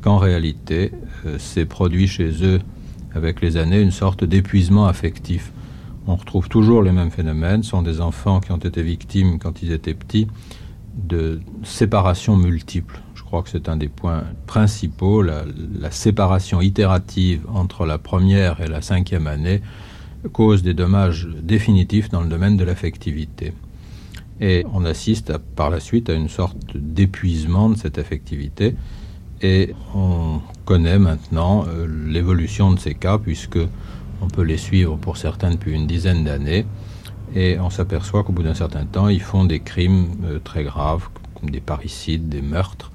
qu'en 0.00 0.18
réalité, 0.18 0.90
euh, 1.24 1.36
c'est 1.38 1.64
produit 1.64 2.08
chez 2.08 2.44
eux 2.44 2.60
avec 3.14 3.40
les 3.40 3.56
années 3.56 3.80
une 3.80 3.92
sorte 3.92 4.24
d'épuisement 4.24 4.86
affectif. 4.86 5.52
On 6.08 6.16
retrouve 6.16 6.48
toujours 6.48 6.82
les 6.82 6.92
mêmes 6.92 7.12
phénomènes, 7.12 7.62
ce 7.62 7.70
sont 7.70 7.82
des 7.82 8.00
enfants 8.00 8.40
qui 8.40 8.50
ont 8.50 8.58
été 8.58 8.82
victimes 8.82 9.38
quand 9.38 9.62
ils 9.62 9.70
étaient 9.70 9.94
petits 9.94 10.26
de 10.96 11.40
séparations 11.62 12.36
multiples. 12.36 13.00
Je 13.34 13.36
crois 13.40 13.50
que 13.50 13.58
c'est 13.58 13.68
un 13.68 13.76
des 13.76 13.88
points 13.88 14.22
principaux, 14.46 15.20
la, 15.20 15.90
séparation 15.90 16.60
itérative 16.60 17.40
entre 17.52 17.84
la 17.84 17.98
première 17.98 18.60
et 18.60 18.68
la 18.68 18.80
cinquième 18.80 19.26
année 19.26 19.60
cause 20.32 20.62
des 20.62 20.72
dommages 20.72 21.26
définitifs 21.42 22.10
dans 22.10 22.20
le 22.20 22.28
domaine 22.28 22.56
de 22.56 22.62
l'affectivité. 22.62 23.52
Et 24.40 24.64
on 24.72 24.84
assiste 24.84 25.36
par 25.56 25.68
la 25.68 25.80
suite 25.80 26.10
à 26.10 26.14
une 26.14 26.28
sorte 26.28 26.76
d'épuisement 26.76 27.70
de 27.70 27.76
cette 27.76 27.98
affectivité. 27.98 28.76
Et 29.42 29.74
on 29.96 30.38
connaît 30.64 31.00
maintenant 31.00 31.64
euh, 31.66 31.88
l'évolution 32.06 32.70
de 32.70 32.78
ces 32.78 32.94
cas, 32.94 33.18
puisque 33.18 33.58
on 34.22 34.28
peut 34.28 34.42
les 34.44 34.58
suivre 34.58 34.94
pour 34.94 35.16
certains 35.16 35.50
depuis 35.50 35.74
une 35.74 35.88
dizaine 35.88 36.22
d'années. 36.22 36.66
Et 37.34 37.58
on 37.58 37.68
s'aperçoit 37.68 38.22
qu'au 38.22 38.32
bout 38.32 38.44
d'un 38.44 38.54
certain 38.54 38.84
temps, 38.84 39.08
ils 39.08 39.20
font 39.20 39.44
des 39.44 39.58
crimes 39.58 40.10
euh, 40.24 40.38
très 40.38 40.62
graves, 40.62 41.08
comme 41.40 41.50
des 41.50 41.60
parricides, 41.60 42.28
des 42.28 42.40
meurtres, 42.40 42.92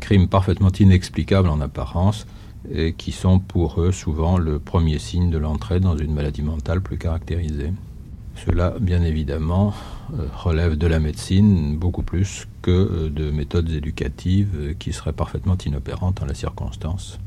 crimes 0.00 0.28
parfaitement 0.28 0.70
inexplicables 0.70 1.48
en 1.48 1.60
apparence, 1.60 2.26
et 2.72 2.92
qui 2.94 3.12
sont 3.12 3.38
pour 3.38 3.80
eux 3.80 3.92
souvent 3.92 4.38
le 4.38 4.58
premier 4.58 4.98
signe 4.98 5.30
de 5.30 5.38
l'entrée 5.38 5.80
dans 5.80 5.96
une 5.96 6.12
maladie 6.12 6.42
mentale 6.42 6.80
plus 6.80 6.98
caractérisée. 6.98 7.72
Cela, 8.44 8.74
bien 8.78 9.02
évidemment, 9.02 9.72
euh, 10.12 10.26
relève 10.34 10.76
de 10.76 10.86
la 10.86 11.00
médecine 11.00 11.76
beaucoup 11.76 12.02
plus 12.02 12.46
que 12.60 12.70
euh, 12.70 13.10
de 13.10 13.30
méthodes 13.30 13.70
éducatives 13.70 14.54
euh, 14.56 14.74
qui 14.78 14.92
seraient 14.92 15.14
parfaitement 15.14 15.56
inopérantes 15.64 16.22
en 16.22 16.26
la 16.26 16.34
circonstance. 16.34 17.18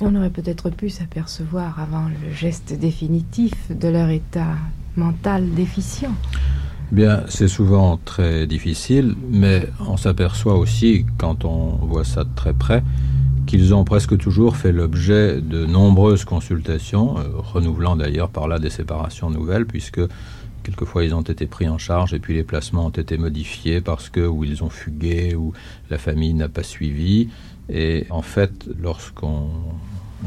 On 0.00 0.14
aurait 0.14 0.30
peut-être 0.30 0.70
pu 0.70 0.88
s'apercevoir 0.88 1.80
avant 1.80 2.08
le 2.08 2.32
geste 2.32 2.72
définitif 2.72 3.54
de 3.70 3.88
leur 3.88 4.08
état 4.10 4.56
mental 4.96 5.50
déficient. 5.50 6.14
Bien, 6.92 7.24
c'est 7.28 7.48
souvent 7.48 7.98
très 8.04 8.46
difficile, 8.46 9.14
mais 9.30 9.68
on 9.80 9.96
s'aperçoit 9.96 10.56
aussi, 10.56 11.06
quand 11.18 11.44
on 11.44 11.76
voit 11.86 12.04
ça 12.04 12.24
de 12.24 12.30
très 12.34 12.52
près, 12.52 12.82
qu'ils 13.46 13.74
ont 13.74 13.84
presque 13.84 14.16
toujours 14.16 14.56
fait 14.56 14.72
l'objet 14.72 15.40
de 15.40 15.66
nombreuses 15.66 16.24
consultations, 16.24 17.16
renouvelant 17.36 17.96
d'ailleurs 17.96 18.28
par 18.28 18.48
là 18.48 18.58
des 18.58 18.70
séparations 18.70 19.30
nouvelles, 19.30 19.66
puisque 19.66 20.00
Quelquefois, 20.64 21.04
ils 21.04 21.14
ont 21.14 21.20
été 21.20 21.46
pris 21.46 21.68
en 21.68 21.76
charge 21.76 22.14
et 22.14 22.18
puis 22.18 22.34
les 22.34 22.42
placements 22.42 22.86
ont 22.86 22.90
été 22.90 23.18
modifiés 23.18 23.82
parce 23.82 24.08
que 24.08 24.26
ou 24.26 24.44
ils 24.44 24.64
ont 24.64 24.70
fugué 24.70 25.34
ou 25.34 25.52
la 25.90 25.98
famille 25.98 26.32
n'a 26.32 26.48
pas 26.48 26.62
suivi. 26.62 27.28
Et 27.68 28.06
en 28.08 28.22
fait, 28.22 28.66
lorsqu'on 28.80 29.50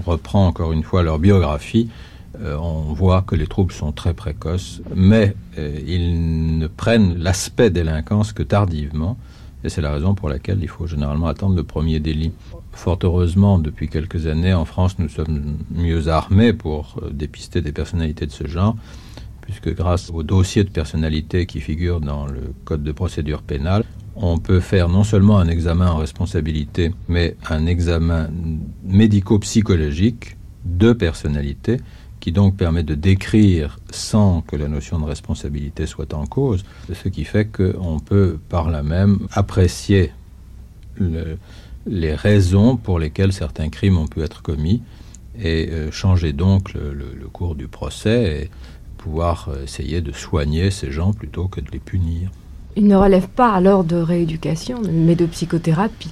reprend 0.06 0.46
encore 0.46 0.74
une 0.74 0.84
fois 0.84 1.02
leur 1.02 1.18
biographie, 1.18 1.90
euh, 1.90 2.17
on 2.44 2.94
voit 2.94 3.22
que 3.22 3.36
les 3.36 3.48
troubles 3.48 3.74
sont 3.74 3.92
très 3.92 4.14
précoces, 4.14 4.82
mais 4.96 5.36
euh, 5.58 5.80
ils 5.86 6.58
ne 6.58 6.68
prennent 6.68 7.18
l'aspect 7.18 7.70
délinquance 7.70 8.34
que 8.34 8.44
tardivement. 8.44 9.18
Et 9.64 9.70
c'est 9.70 9.82
la 9.82 9.92
raison 9.92 10.14
pour 10.14 10.30
laquelle 10.30 10.60
il 10.62 10.68
faut 10.68 10.86
généralement 10.86 11.28
attendre 11.28 11.56
le 11.56 11.64
premier 11.64 12.00
délit. 12.00 12.32
Fort 12.72 13.00
heureusement, 13.04 13.58
depuis 13.58 13.90
quelques 13.90 14.28
années, 14.28 14.54
en 14.54 14.66
France, 14.66 15.00
nous 15.00 15.10
sommes 15.10 15.58
mieux 15.72 16.10
armés 16.10 16.54
pour 16.54 16.98
euh, 17.02 17.10
dépister 17.12 17.62
des 17.62 17.72
personnalités 17.72 18.26
de 18.26 18.32
ce 18.32 18.48
genre 18.48 18.76
puisque 19.48 19.74
grâce 19.74 20.12
au 20.14 20.24
dossier 20.24 20.66
de 20.66 20.70
personnalité 20.70 21.46
qui 21.46 21.62
figure 21.62 22.02
dans 22.02 22.28
le 22.28 22.54
Code 22.66 22.84
de 22.84 22.92
procédure 22.92 23.42
pénale, 23.42 23.86
on 24.18 24.40
peut 24.40 24.60
faire 24.60 24.90
non 24.90 25.06
seulement 25.06 25.40
un 25.40 25.48
examen 25.48 25.90
en 25.90 25.96
responsabilité, 25.96 26.92
mais 27.08 27.38
un 27.50 27.66
examen 27.66 28.30
médico-psychologique 28.84 30.36
de 30.66 30.92
personnalité, 30.92 31.78
qui 32.20 32.32
donc 32.32 32.56
permet 32.58 32.84
de 32.84 32.96
décrire 32.96 33.80
sans 33.92 34.42
que 34.42 34.56
la 34.56 34.68
notion 34.68 35.00
de 35.00 35.06
responsabilité 35.06 35.86
soit 35.86 36.14
en 36.14 36.26
cause, 36.26 36.64
ce 36.94 37.10
qui 37.10 37.24
fait 37.24 37.46
qu'on 37.46 38.00
peut 38.00 38.40
par 38.50 38.70
là 38.70 38.84
même 38.84 39.20
apprécier 39.32 40.12
le, 40.96 41.38
les 41.86 42.16
raisons 42.16 42.76
pour 42.76 43.00
lesquelles 43.00 43.34
certains 43.34 43.70
crimes 43.70 43.98
ont 43.98 44.08
pu 44.08 44.22
être 44.22 44.42
commis 44.42 44.82
et 45.40 45.70
euh, 45.72 45.92
changer 45.92 46.34
donc 46.34 46.74
le, 46.74 46.94
le, 46.94 47.14
le 47.14 47.28
cours 47.28 47.56
du 47.56 47.68
procès. 47.68 48.42
Et, 48.44 48.50
pouvoir 49.08 49.48
euh, 49.50 49.64
essayer 49.64 50.02
de 50.02 50.12
soigner 50.12 50.70
ces 50.70 50.92
gens 50.92 51.14
plutôt 51.14 51.48
que 51.48 51.62
de 51.62 51.72
les 51.72 51.80
punir. 51.80 52.30
Il 52.76 52.88
ne 52.88 52.96
relève 52.96 53.28
pas 53.28 53.54
alors 53.54 53.84
de 53.84 53.96
rééducation, 53.96 54.82
mais 54.92 55.16
de 55.16 55.26
psychothérapie. 55.26 56.12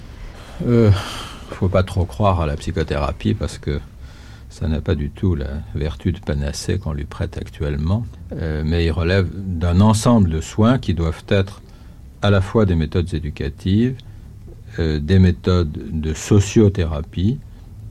Il 0.61 0.67
euh, 0.67 0.89
ne 0.89 1.55
faut 1.55 1.67
pas 1.67 1.83
trop 1.83 2.05
croire 2.05 2.39
à 2.41 2.45
la 2.45 2.55
psychothérapie 2.55 3.33
parce 3.33 3.57
que 3.57 3.79
ça 4.55 4.69
n'a 4.69 4.79
pas 4.79 4.95
du 4.95 5.09
tout 5.09 5.35
la 5.35 5.49
vertu 5.75 6.13
de 6.13 6.19
panacée 6.19 6.79
qu'on 6.79 6.93
lui 6.93 7.03
prête 7.03 7.37
actuellement, 7.37 8.05
euh, 8.31 8.63
mais 8.65 8.85
il 8.85 8.91
relève 8.91 9.27
d'un 9.35 9.81
ensemble 9.81 10.29
de 10.29 10.39
soins 10.39 10.77
qui 10.77 10.93
doivent 10.93 11.25
être 11.27 11.61
à 12.21 12.29
la 12.29 12.39
fois 12.39 12.65
des 12.65 12.75
méthodes 12.75 13.13
éducatives, 13.13 13.97
euh, 14.79 15.01
des 15.01 15.19
méthodes 15.19 15.77
de 15.99 16.13
sociothérapie, 16.13 17.37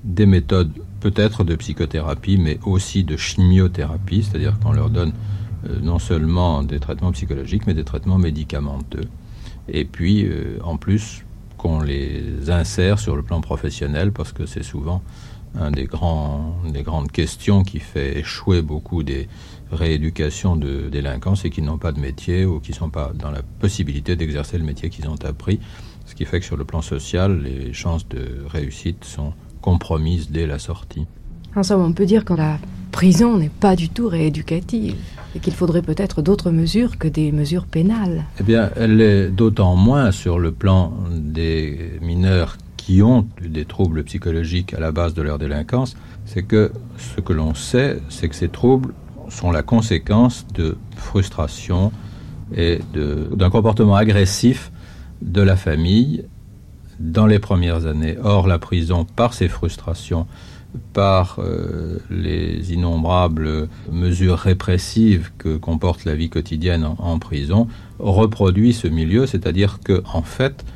des 0.05 0.24
méthodes 0.24 0.72
peut-être 1.00 1.44
de 1.44 1.55
psychothérapie, 1.55 2.38
mais 2.38 2.59
aussi 2.64 3.05
de 3.05 3.18
chimiothérapie, 3.18 4.22
c'est-à-dire 4.22 4.59
qu'on 4.59 4.72
leur 4.72 4.88
donne 4.88 5.12
euh, 5.68 5.81
non 5.83 5.98
seulement 5.98 6.62
des 6.62 6.81
traitements 6.81 7.12
psychologiques, 7.12 7.66
mais 7.66 7.74
des 7.74 7.85
traitements 7.85 8.16
médicamenteux. 8.16 9.05
Et 9.68 9.85
puis, 9.85 10.31
en 10.62 10.79
plus, 10.79 11.24
qu'on 11.59 11.81
les 11.81 12.50
insère 12.50 12.98
sur 12.98 13.16
le 13.16 13.22
plan 13.22 13.40
professionnel, 13.40 14.12
parce 14.12 14.33
que 14.33 14.44
c'est 14.44 14.62
souvent 14.62 15.03
un 15.58 15.70
des, 15.70 15.84
grands, 15.84 16.56
des 16.68 16.82
grandes 16.82 17.12
questions 17.12 17.62
qui 17.62 17.78
fait 17.78 18.18
échouer 18.18 18.62
beaucoup 18.62 19.02
des 19.02 19.28
rééducations 19.70 20.56
de 20.56 20.88
délinquants, 20.90 21.34
c'est 21.34 21.50
qu'ils 21.50 21.64
n'ont 21.64 21.78
pas 21.78 21.92
de 21.92 22.00
métier 22.00 22.44
ou 22.44 22.60
qu'ils 22.60 22.74
ne 22.74 22.78
sont 22.78 22.90
pas 22.90 23.12
dans 23.14 23.30
la 23.30 23.42
possibilité 23.42 24.16
d'exercer 24.16 24.58
le 24.58 24.64
métier 24.64 24.90
qu'ils 24.90 25.08
ont 25.08 25.22
appris. 25.24 25.60
Ce 26.06 26.14
qui 26.14 26.24
fait 26.24 26.40
que 26.40 26.46
sur 26.46 26.56
le 26.56 26.64
plan 26.64 26.82
social, 26.82 27.40
les 27.42 27.72
chances 27.72 28.08
de 28.08 28.44
réussite 28.46 29.04
sont 29.04 29.32
compromise 29.64 30.30
dès 30.30 30.46
la 30.46 30.58
sortie. 30.58 31.06
En 31.56 31.62
somme, 31.62 31.80
on 31.80 31.92
peut 31.94 32.04
dire 32.04 32.26
que 32.26 32.34
la 32.34 32.58
prison 32.92 33.38
n'est 33.38 33.48
pas 33.48 33.76
du 33.76 33.88
tout 33.88 34.08
rééducative 34.08 34.96
et 35.34 35.38
qu'il 35.38 35.54
faudrait 35.54 35.80
peut-être 35.80 36.20
d'autres 36.20 36.50
mesures 36.50 36.98
que 36.98 37.08
des 37.08 37.32
mesures 37.32 37.64
pénales. 37.64 38.24
Eh 38.40 38.42
bien, 38.42 38.70
elle 38.76 39.00
est 39.00 39.28
d'autant 39.30 39.74
moins 39.74 40.12
sur 40.12 40.38
le 40.38 40.52
plan 40.52 40.92
des 41.10 41.98
mineurs 42.02 42.58
qui 42.85 43.01
ont 43.01 43.27
des 43.40 43.64
troubles 43.64 44.05
psychologiques 44.05 44.75
à 44.75 44.81
la 44.81 44.92
base 44.92 45.14
de 45.14 45.23
leur 45.23 45.38
délinquance, 45.38 45.97
c'est 46.27 46.42
que 46.42 46.70
ce 46.99 47.23
que 47.23 47.33
l'on 47.33 47.55
sait, 47.55 47.99
c'est 48.11 48.29
que 48.29 48.35
ces 48.35 48.51
troubles 48.51 48.92
sont 49.31 49.51
la 49.51 49.62
conséquence 49.62 50.47
de 50.53 50.77
frustration 50.94 51.92
et 52.55 52.81
d'un 52.92 53.49
comportement 53.49 53.97
agressif 53.97 54.70
de 55.23 55.40
la 55.40 55.57
famille 55.57 56.27
dans 57.01 57.27
les 57.27 57.38
premières 57.38 57.87
années. 57.87 58.18
Or, 58.23 58.47
la 58.47 58.59
prison, 58.59 59.07
par 59.07 59.33
ses 59.33 59.49
frustrations, 59.49 60.27
par 60.92 61.38
euh, 61.38 62.01
les 62.11 62.75
innombrables 62.75 63.68
mesures 63.90 64.38
répressives 64.38 65.31
que 65.38 65.57
comporte 65.57 66.05
la 66.05 66.14
vie 66.14 66.29
quotidienne 66.29 66.85
en, 66.85 66.97
en 66.99 67.18
prison, 67.18 67.66
reproduit 67.99 68.75
ce 68.75 68.88
milieu, 68.88 69.25
c'est-à-dire 69.25 69.79
que, 69.83 70.03
en 70.12 70.23
fait, 70.23 70.66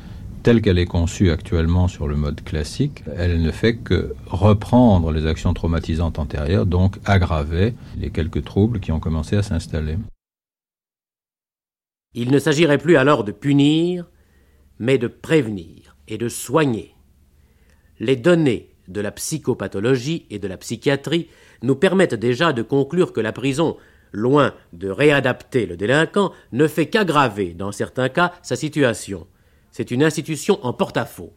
telle 0.43 0.61
qu'elle 0.61 0.79
est 0.79 0.85
conçue 0.85 1.31
actuellement 1.31 1.87
sur 1.87 2.07
le 2.07 2.15
mode 2.15 2.43
classique, 2.43 3.03
elle 3.15 3.41
ne 3.41 3.51
fait 3.51 3.75
que 3.75 4.13
reprendre 4.25 5.11
les 5.11 5.25
actions 5.25 5.53
traumatisantes 5.53 6.19
antérieures, 6.19 6.65
donc 6.65 6.97
aggraver 7.05 7.73
les 7.97 8.09
quelques 8.09 8.43
troubles 8.43 8.79
qui 8.79 8.91
ont 8.91 8.99
commencé 8.99 9.35
à 9.35 9.43
s'installer. 9.43 9.97
Il 12.13 12.31
ne 12.31 12.39
s'agirait 12.39 12.77
plus 12.77 12.97
alors 12.97 13.23
de 13.23 13.31
punir, 13.31 14.05
mais 14.79 14.97
de 14.97 15.07
prévenir 15.07 15.95
et 16.07 16.17
de 16.17 16.29
soigner. 16.29 16.95
Les 17.99 18.15
données 18.15 18.69
de 18.87 19.01
la 19.01 19.11
psychopathologie 19.11 20.25
et 20.29 20.39
de 20.39 20.47
la 20.47 20.57
psychiatrie 20.57 21.27
nous 21.61 21.75
permettent 21.75 22.15
déjà 22.15 22.53
de 22.53 22.63
conclure 22.63 23.13
que 23.13 23.21
la 23.21 23.33
prison, 23.33 23.77
loin 24.11 24.53
de 24.73 24.89
réadapter 24.89 25.65
le 25.65 25.77
délinquant, 25.77 26.31
ne 26.51 26.67
fait 26.67 26.87
qu'aggraver, 26.87 27.53
dans 27.53 27.71
certains 27.71 28.09
cas, 28.09 28.33
sa 28.41 28.55
situation. 28.55 29.27
C'est 29.71 29.91
une 29.91 30.03
institution 30.03 30.59
en 30.63 30.73
porte-à-faux. 30.73 31.33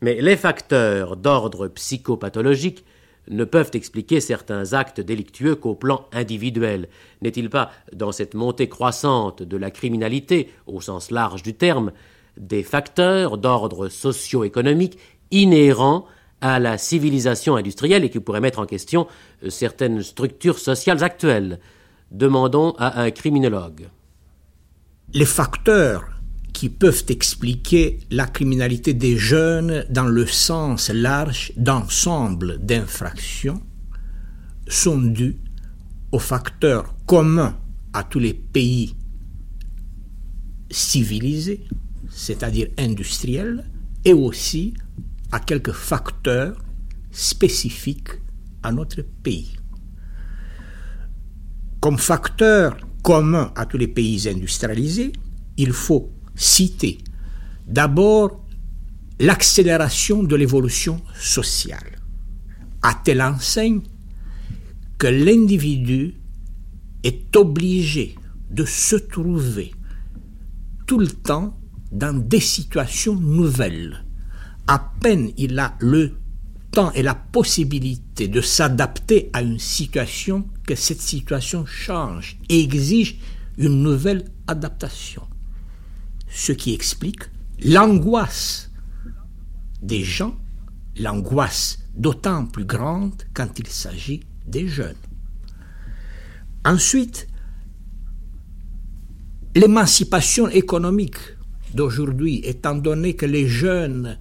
Mais 0.00 0.20
les 0.20 0.36
facteurs 0.36 1.16
d'ordre 1.16 1.68
psychopathologique 1.68 2.84
ne 3.30 3.44
peuvent 3.44 3.70
expliquer 3.74 4.20
certains 4.20 4.72
actes 4.72 5.00
délictueux 5.00 5.54
qu'au 5.54 5.74
plan 5.74 6.06
individuel. 6.12 6.88
N'est-il 7.20 7.50
pas, 7.50 7.70
dans 7.92 8.12
cette 8.12 8.34
montée 8.34 8.68
croissante 8.68 9.42
de 9.42 9.56
la 9.56 9.70
criminalité, 9.70 10.50
au 10.66 10.80
sens 10.80 11.10
large 11.10 11.42
du 11.42 11.54
terme, 11.54 11.92
des 12.38 12.62
facteurs 12.62 13.36
d'ordre 13.36 13.88
socio-économique 13.88 14.98
inhérents 15.30 16.06
à 16.40 16.58
la 16.60 16.78
civilisation 16.78 17.56
industrielle 17.56 18.04
et 18.04 18.10
qui 18.10 18.20
pourraient 18.20 18.40
mettre 18.40 18.60
en 18.60 18.66
question 18.66 19.06
certaines 19.48 20.02
structures 20.02 20.58
sociales 20.58 21.02
actuelles? 21.02 21.58
Demandons 22.10 22.74
à 22.78 23.02
un 23.02 23.10
criminologue. 23.10 23.88
Les 25.12 25.26
facteurs 25.26 26.17
qui 26.52 26.68
peuvent 26.68 27.04
expliquer 27.08 28.00
la 28.10 28.26
criminalité 28.26 28.94
des 28.94 29.16
jeunes 29.16 29.84
dans 29.90 30.06
le 30.06 30.26
sens 30.26 30.90
large 30.90 31.52
d'ensemble 31.56 32.58
d'infractions 32.64 33.62
sont 34.66 34.98
dus 34.98 35.36
aux 36.12 36.18
facteurs 36.18 36.94
communs 37.06 37.56
à 37.92 38.02
tous 38.02 38.18
les 38.18 38.34
pays 38.34 38.94
civilisés, 40.70 41.64
c'est-à-dire 42.10 42.68
industriels, 42.78 43.64
et 44.04 44.12
aussi 44.12 44.74
à 45.32 45.40
quelques 45.40 45.72
facteurs 45.72 46.56
spécifiques 47.10 48.10
à 48.62 48.72
notre 48.72 49.02
pays. 49.22 49.54
Comme 51.80 51.98
facteur 51.98 52.76
commun 53.02 53.52
à 53.54 53.66
tous 53.66 53.78
les 53.78 53.88
pays 53.88 54.28
industrialisés, 54.28 55.12
il 55.56 55.72
faut 55.72 56.12
citer 56.38 56.98
d'abord 57.66 58.44
l'accélération 59.20 60.22
de 60.22 60.36
l'évolution 60.36 61.02
sociale, 61.20 61.98
à 62.82 62.94
telle 62.94 63.20
enseigne 63.20 63.80
que 64.96 65.08
l'individu 65.08 66.14
est 67.02 67.36
obligé 67.36 68.14
de 68.50 68.64
se 68.64 68.96
trouver 68.96 69.72
tout 70.86 70.98
le 70.98 71.08
temps 71.08 71.58
dans 71.92 72.16
des 72.16 72.40
situations 72.40 73.16
nouvelles. 73.16 74.04
À 74.66 74.78
peine 75.00 75.32
il 75.36 75.58
a 75.58 75.76
le 75.80 76.14
temps 76.70 76.92
et 76.92 77.02
la 77.02 77.14
possibilité 77.14 78.28
de 78.28 78.40
s'adapter 78.40 79.30
à 79.32 79.42
une 79.42 79.58
situation 79.58 80.46
que 80.66 80.74
cette 80.74 81.00
situation 81.00 81.66
change 81.66 82.38
et 82.48 82.62
exige 82.62 83.18
une 83.56 83.82
nouvelle 83.82 84.24
adaptation 84.46 85.22
ce 86.38 86.52
qui 86.52 86.72
explique 86.72 87.22
l'angoisse 87.64 88.70
des 89.82 90.04
gens, 90.04 90.36
l'angoisse 90.96 91.80
d'autant 91.96 92.46
plus 92.46 92.64
grande 92.64 93.24
quand 93.34 93.58
il 93.58 93.66
s'agit 93.66 94.20
des 94.46 94.68
jeunes. 94.68 95.02
Ensuite, 96.64 97.26
l'émancipation 99.56 100.48
économique 100.48 101.18
d'aujourd'hui, 101.74 102.40
étant 102.44 102.76
donné 102.76 103.14
que 103.14 103.26
les 103.26 103.48
jeunes 103.48 104.16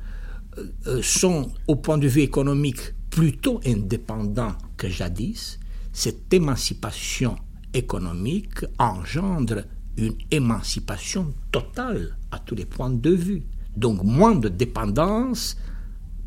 euh, 0.87 1.01
sont, 1.03 1.51
au 1.67 1.75
point 1.75 1.99
de 1.99 2.07
vue 2.07 2.21
économique, 2.21 2.95
plutôt 3.11 3.61
indépendants 3.63 4.57
que 4.75 4.89
jadis, 4.89 5.59
cette 5.93 6.33
émancipation 6.33 7.37
économique 7.75 8.65
engendre 8.79 9.65
une 9.97 10.15
émancipation 10.31 11.33
totale 11.51 12.15
à 12.31 12.39
tous 12.39 12.55
les 12.55 12.65
points 12.65 12.91
de 12.91 13.09
vue. 13.09 13.43
Donc 13.75 14.03
moins 14.03 14.35
de 14.35 14.49
dépendance 14.49 15.57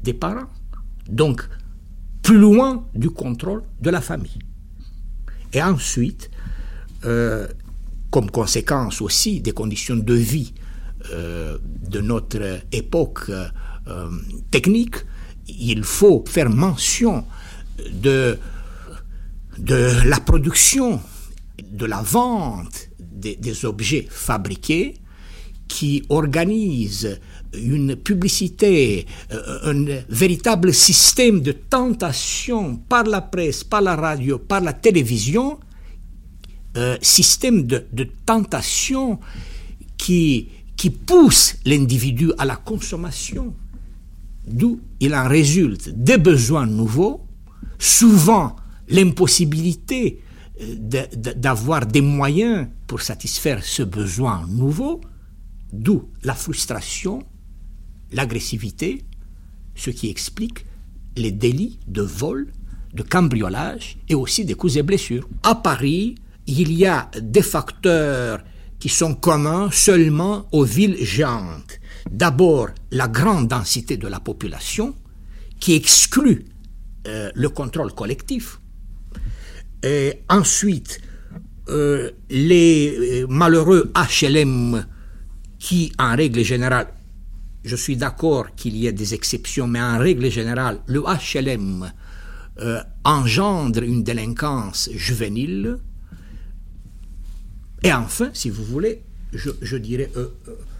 des 0.03 0.15
parents. 0.15 0.49
Donc 1.09 1.49
plus 2.23 2.39
loin 2.39 2.87
du 2.95 3.11
contrôle 3.11 3.63
de 3.81 3.91
la 3.91 4.01
famille. 4.01 4.39
Et 5.53 5.63
ensuite, 5.63 6.31
euh, 7.05 7.49
comme 8.11 8.31
conséquence 8.31 9.01
aussi 9.01 9.41
des 9.41 9.53
conditions 9.53 9.97
de 9.97 10.15
vie 10.15 10.53
euh, 11.13 11.59
de 11.89 12.01
notre 12.01 12.61
époque 12.73 13.31
euh, 13.31 14.11
technique, 14.51 14.97
il 15.49 15.83
faut 15.83 16.25
faire 16.29 16.51
mention 16.51 17.25
de, 17.93 18.39
de 19.59 19.91
la 20.05 20.21
production, 20.21 21.01
de 21.73 21.87
la 21.87 22.03
vente 22.03 22.90
des, 23.21 23.65
objets 23.65 24.07
fabriqués 24.09 24.95
qui 25.69 26.03
organisent 26.09 27.21
une 27.55 27.97
publicité, 27.97 29.07
euh, 29.33 29.73
un 29.73 30.03
véritable 30.09 30.73
système 30.75 31.41
de 31.41 31.53
tentation 31.53 32.77
par 32.77 33.05
la 33.05 33.21
presse, 33.21 33.63
par 33.65 33.81
la 33.83 33.97
radio, 33.97 34.39
par 34.39 34.61
la 34.61 34.73
télévision, 34.73 35.59
euh, 36.77 36.97
système 37.03 37.67
de, 37.67 37.85
de, 37.93 38.07
tentation 38.25 39.19
qui, 39.97 40.49
qui 40.77 40.91
pousse 40.91 41.57
l'individu 41.65 42.33
à 42.39 42.45
la 42.45 42.57
consommation, 42.57 43.55
d'où 44.47 44.81
il 45.01 45.15
en 45.15 45.29
résulte 45.29 45.91
des 45.91 46.19
besoins 46.19 46.67
nouveaux, 46.67 47.27
souvent 47.79 48.57
l'impossibilité 48.89 50.21
d'avoir 50.61 51.87
des 51.87 52.01
moyens 52.01 52.69
pour 52.87 53.01
satisfaire 53.01 53.65
ce 53.65 53.83
besoin 53.83 54.47
nouveau, 54.49 55.01
d'où 55.73 56.09
la 56.23 56.35
frustration, 56.35 57.23
l'agressivité, 58.13 59.05
ce 59.75 59.91
qui 59.91 60.11
explique 60.11 60.67
les 61.17 61.33
délits 61.33 61.79
de 61.87 62.03
vol, 62.03 62.53
de 62.93 63.03
cambriolage 63.03 63.97
et 64.09 64.15
aussi 64.15 64.45
des 64.45 64.55
coups 64.55 64.77
et 64.77 64.83
blessures. 64.83 65.29
À 65.43 65.55
Paris, 65.55 66.17
il 66.47 66.73
y 66.73 66.87
a 66.87 67.11
des 67.21 67.43
facteurs 67.43 68.43
qui 68.79 68.89
sont 68.89 69.15
communs 69.15 69.71
seulement 69.71 70.47
aux 70.53 70.65
villes 70.65 70.97
géantes. 71.05 71.79
D'abord, 72.11 72.69
la 72.91 73.09
grande 73.09 73.49
densité 73.49 73.97
de 73.97 74.09
la 74.09 74.21
population 74.21 74.95
qui 75.61 75.75
exclut 75.75 76.47
euh, 77.07 77.31
le 77.35 77.49
contrôle 77.51 77.93
collectif 77.93 78.60
ensuite, 80.29 81.01
euh, 81.71 82.11
les 82.29 83.23
euh, 83.23 83.27
malheureux 83.29 83.93
HLM 83.95 84.85
qui, 85.61 85.93
en 86.01 86.17
règle 86.17 86.43
générale, 86.43 86.89
je 87.65 87.77
suis 87.77 87.97
d'accord 87.97 88.57
qu'il 88.57 88.77
y 88.77 88.89
ait 88.89 88.93
des 88.93 89.15
exceptions, 89.15 89.69
mais 89.69 89.81
en 89.81 89.99
règle 89.99 90.29
générale, 90.31 90.81
le 90.87 91.03
HLM 91.03 91.93
euh, 92.59 92.81
engendre 93.05 93.85
une 93.85 94.03
délinquance 94.03 94.91
juvénile. 94.93 95.79
Et 97.85 97.93
enfin, 97.93 98.31
si 98.33 98.51
vous 98.51 98.65
voulez, 98.65 99.03
je, 99.33 99.77
dirais 99.77 100.11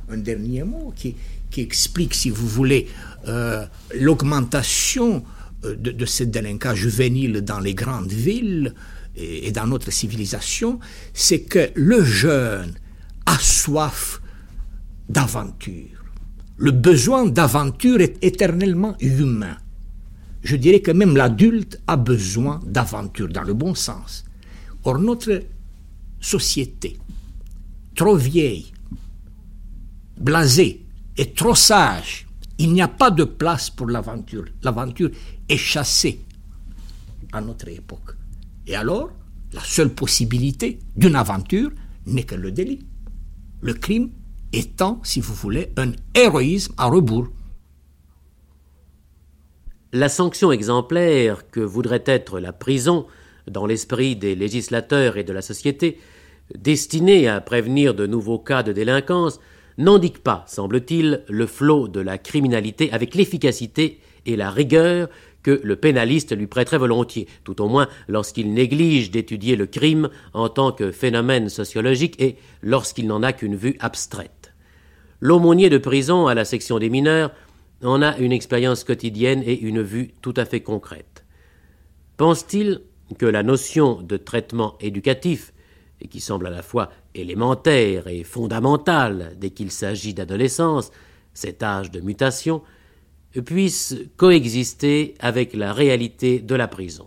un 0.09 0.17
dernier 0.17 0.65
mot 0.65 0.93
qui, 0.97 1.15
qui, 1.51 1.61
explique, 1.61 2.15
si 2.15 2.31
vous 2.31 2.49
voulez, 2.49 2.89
l'augmentation 3.95 5.23
euh, 5.65 5.77
de, 5.77 6.07
cette 6.07 6.31
délinquance 6.31 6.77
juvénile 6.77 7.43
dans 7.43 7.61
les 7.61 7.75
grandes 7.75 8.13
villes 8.13 8.75
et, 9.17 9.53
dans 9.53 9.67
notre 9.67 9.91
civilisation, 9.91 10.79
c'est 11.13 11.43
que 11.43 11.71
le 11.75 12.03
jeune 12.03 12.75
a 13.27 13.39
soif 13.39 14.21
d'aventure. 15.09 16.05
Le 16.57 16.71
besoin 16.71 17.27
d'aventure 17.27 18.01
est 18.01 18.23
éternellement 18.23 18.97
humain. 19.01 19.57
Je 20.43 20.57
dirais 20.57 20.81
que 20.81 20.91
même 20.93 21.17
l'adulte 21.17 21.81
a 21.87 21.97
besoin 21.97 22.61
d'aventure 22.65 23.29
dans 23.29 23.43
le 23.43 23.53
bon 23.53 23.75
sens. 23.75 24.25
Or, 24.85 24.99
notre 24.99 25.43
société, 26.21 26.99
trop 27.95 28.17
vieille, 28.17 28.73
blasée 30.19 30.87
et 31.17 31.33
trop 31.33 31.55
sage, 31.55 32.27
il 32.61 32.73
n'y 32.73 32.83
a 32.83 32.89
pas 32.89 33.11
de 33.11 33.25
place 33.25 33.71
pour 33.71 33.89
l'aventure. 33.89 34.45
L'aventure 34.63 35.11
est 35.51 35.57
chassée 35.57 36.21
à 37.33 37.41
notre 37.41 37.69
époque. 37.69 38.17
Et 38.67 38.75
alors, 38.75 39.11
la 39.53 39.63
seule 39.63 39.93
possibilité 39.93 40.79
d'une 40.97 41.17
aventure 41.17 41.71
n'est 42.07 42.23
que 42.23 42.35
le 42.35 42.53
délit. 42.53 42.87
Le 43.61 43.75
crime 43.75 44.11
étant, 44.53 45.01
si 45.03 45.21
vous 45.21 45.35
voulez, 45.35 45.73
un 45.77 45.93
héroïsme 46.15 46.75
à 46.79 46.87
rebours. 46.87 47.29
La 49.93 50.09
sanction 50.09 50.53
exemplaire 50.53 51.51
que 51.51 51.61
voudrait 51.61 52.05
être 52.07 52.39
la 52.39 52.53
prison 52.53 53.07
dans 53.49 53.67
l'esprit 53.67 54.15
des 54.15 54.37
législateurs 54.37 55.17
et 55.17 55.25
de 55.25 55.33
la 55.33 55.43
société, 55.43 55.99
destinée 56.57 57.29
à 57.29 57.41
prévenir 57.41 57.95
de 57.95 58.07
nouveaux 58.07 58.39
cas 58.39 58.63
de 58.63 58.73
délinquance, 58.73 59.41
n'indique 59.79 60.23
pas, 60.23 60.45
semble-t-il, 60.47 61.25
le 61.29 61.47
flot 61.47 61.89
de 61.89 62.01
la 62.01 62.19
criminalité 62.19 62.93
avec 62.93 63.15
l'efficacité 63.17 64.01
et 64.27 64.37
la 64.37 64.51
rigueur 64.51 65.09
que 65.43 65.61
le 65.63 65.77
pénaliste 65.77 66.37
lui 66.37 66.47
prêterait 66.47 66.79
volontiers, 66.79 67.29
tout 67.45 67.63
au 67.63 67.69
moins 67.69 67.89
lorsqu'il 68.09 68.53
néglige 68.53 69.11
d'étudier 69.11 69.57
le 69.57 69.67
crime 69.67 70.11
en 70.35 70.49
tant 70.49 70.73
que 70.73 70.91
phénomène 70.91 71.49
sociologique 71.49 72.21
et 72.21 72.37
lorsqu'il 72.63 73.07
n'en 73.07 73.23
a 73.23 73.33
qu'une 73.33 73.57
vue 73.57 73.77
abstraite. 73.81 74.53
l'aumônier 75.21 75.69
de 75.69 75.79
prison 75.79 76.27
à 76.27 76.35
la 76.35 76.47
section 76.47 76.79
des 76.79 76.89
mineurs 76.89 77.33
en 77.83 78.03
a 78.03 78.17
une 78.19 78.33
expérience 78.33 78.85
quotidienne 78.85 79.43
et 79.45 79.59
une 79.59 79.83
vue 79.83 80.13
tout 80.23 80.35
à 80.37 80.45
fait 80.45 80.61
concrète. 80.61 81.25
Pense-t-il 82.17 82.83
que 83.19 83.27
la 83.27 83.43
notion 83.43 84.03
de 84.03 84.17
traitement 84.17 84.77
éducatif, 84.81 85.53
et 86.01 86.09
qui 86.09 86.21
semble 86.21 86.47
à 86.47 86.51
la 86.51 86.63
fois 86.63 86.91
élémentaire 87.15 88.09
et 88.09 88.25
fondamentale 88.25 89.35
dès 89.39 89.51
qu'il 89.51 89.71
s'agit 89.71 90.15
d'adolescence, 90.15 90.91
cet 91.35 91.63
âge 91.63 91.91
de 91.91 92.01
mutation, 92.01 92.63
puisse 93.39 93.95
coexister 94.17 95.15
avec 95.21 95.55
la 95.55 95.73
réalité 95.73 96.41
de 96.41 96.55
la 96.55 96.67
prison. 96.67 97.07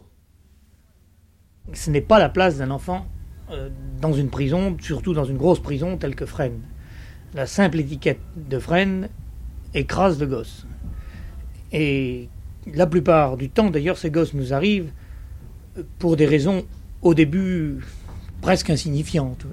Ce 1.74 1.90
n'est 1.90 2.02
pas 2.02 2.20
la 2.20 2.30
place 2.30 2.58
d'un 2.58 2.72
enfant 2.72 3.06
euh, 3.52 3.70
dans 4.02 4.14
une 4.14 4.30
prison, 4.30 4.78
surtout 4.80 5.14
dans 5.14 5.26
une 5.26 5.38
grosse 5.38 5.60
prison 5.60 5.98
telle 5.98 6.16
que 6.16 6.26
Fresnes. 6.26 6.62
La 7.34 7.46
simple 7.46 7.80
étiquette 7.80 8.20
de 8.36 8.60
Fresnes 8.60 9.10
écrase 9.74 10.20
le 10.20 10.28
gosse. 10.28 10.66
Et 11.72 12.30
la 12.74 12.88
plupart 12.88 13.38
du 13.38 13.50
temps, 13.50 13.70
d'ailleurs, 13.70 13.98
ces 13.98 14.12
gosses 14.12 14.34
nous 14.34 14.54
arrivent 14.54 14.92
pour 16.00 16.16
des 16.16 16.26
raisons 16.26 16.66
au 17.02 17.14
début 17.14 17.80
presque 18.42 18.70
insignifiantes. 18.70 19.46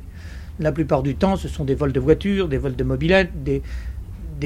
La 0.59 0.73
plupart 0.73 1.03
du 1.03 1.15
temps, 1.15 1.37
ce 1.37 1.49
sont 1.49 1.65
des 1.65 1.75
vols 1.75 1.93
de 1.93 2.01
voitures, 2.01 2.49
des 2.49 2.59
vols 2.59 2.77
de 2.77 2.85
mobilettes, 2.85 3.43
des 3.43 3.63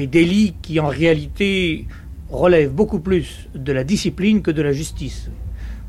délits 0.07 0.55
qui 0.61 0.79
en 0.79 0.87
réalité 0.87 1.87
relèvent 2.35 2.71
beaucoup 2.71 2.99
plus 2.99 3.49
de 3.55 3.71
la 3.71 3.83
discipline 3.83 4.41
que 4.41 4.51
de 4.51 4.61
la 4.61 4.71
justice. 4.71 5.29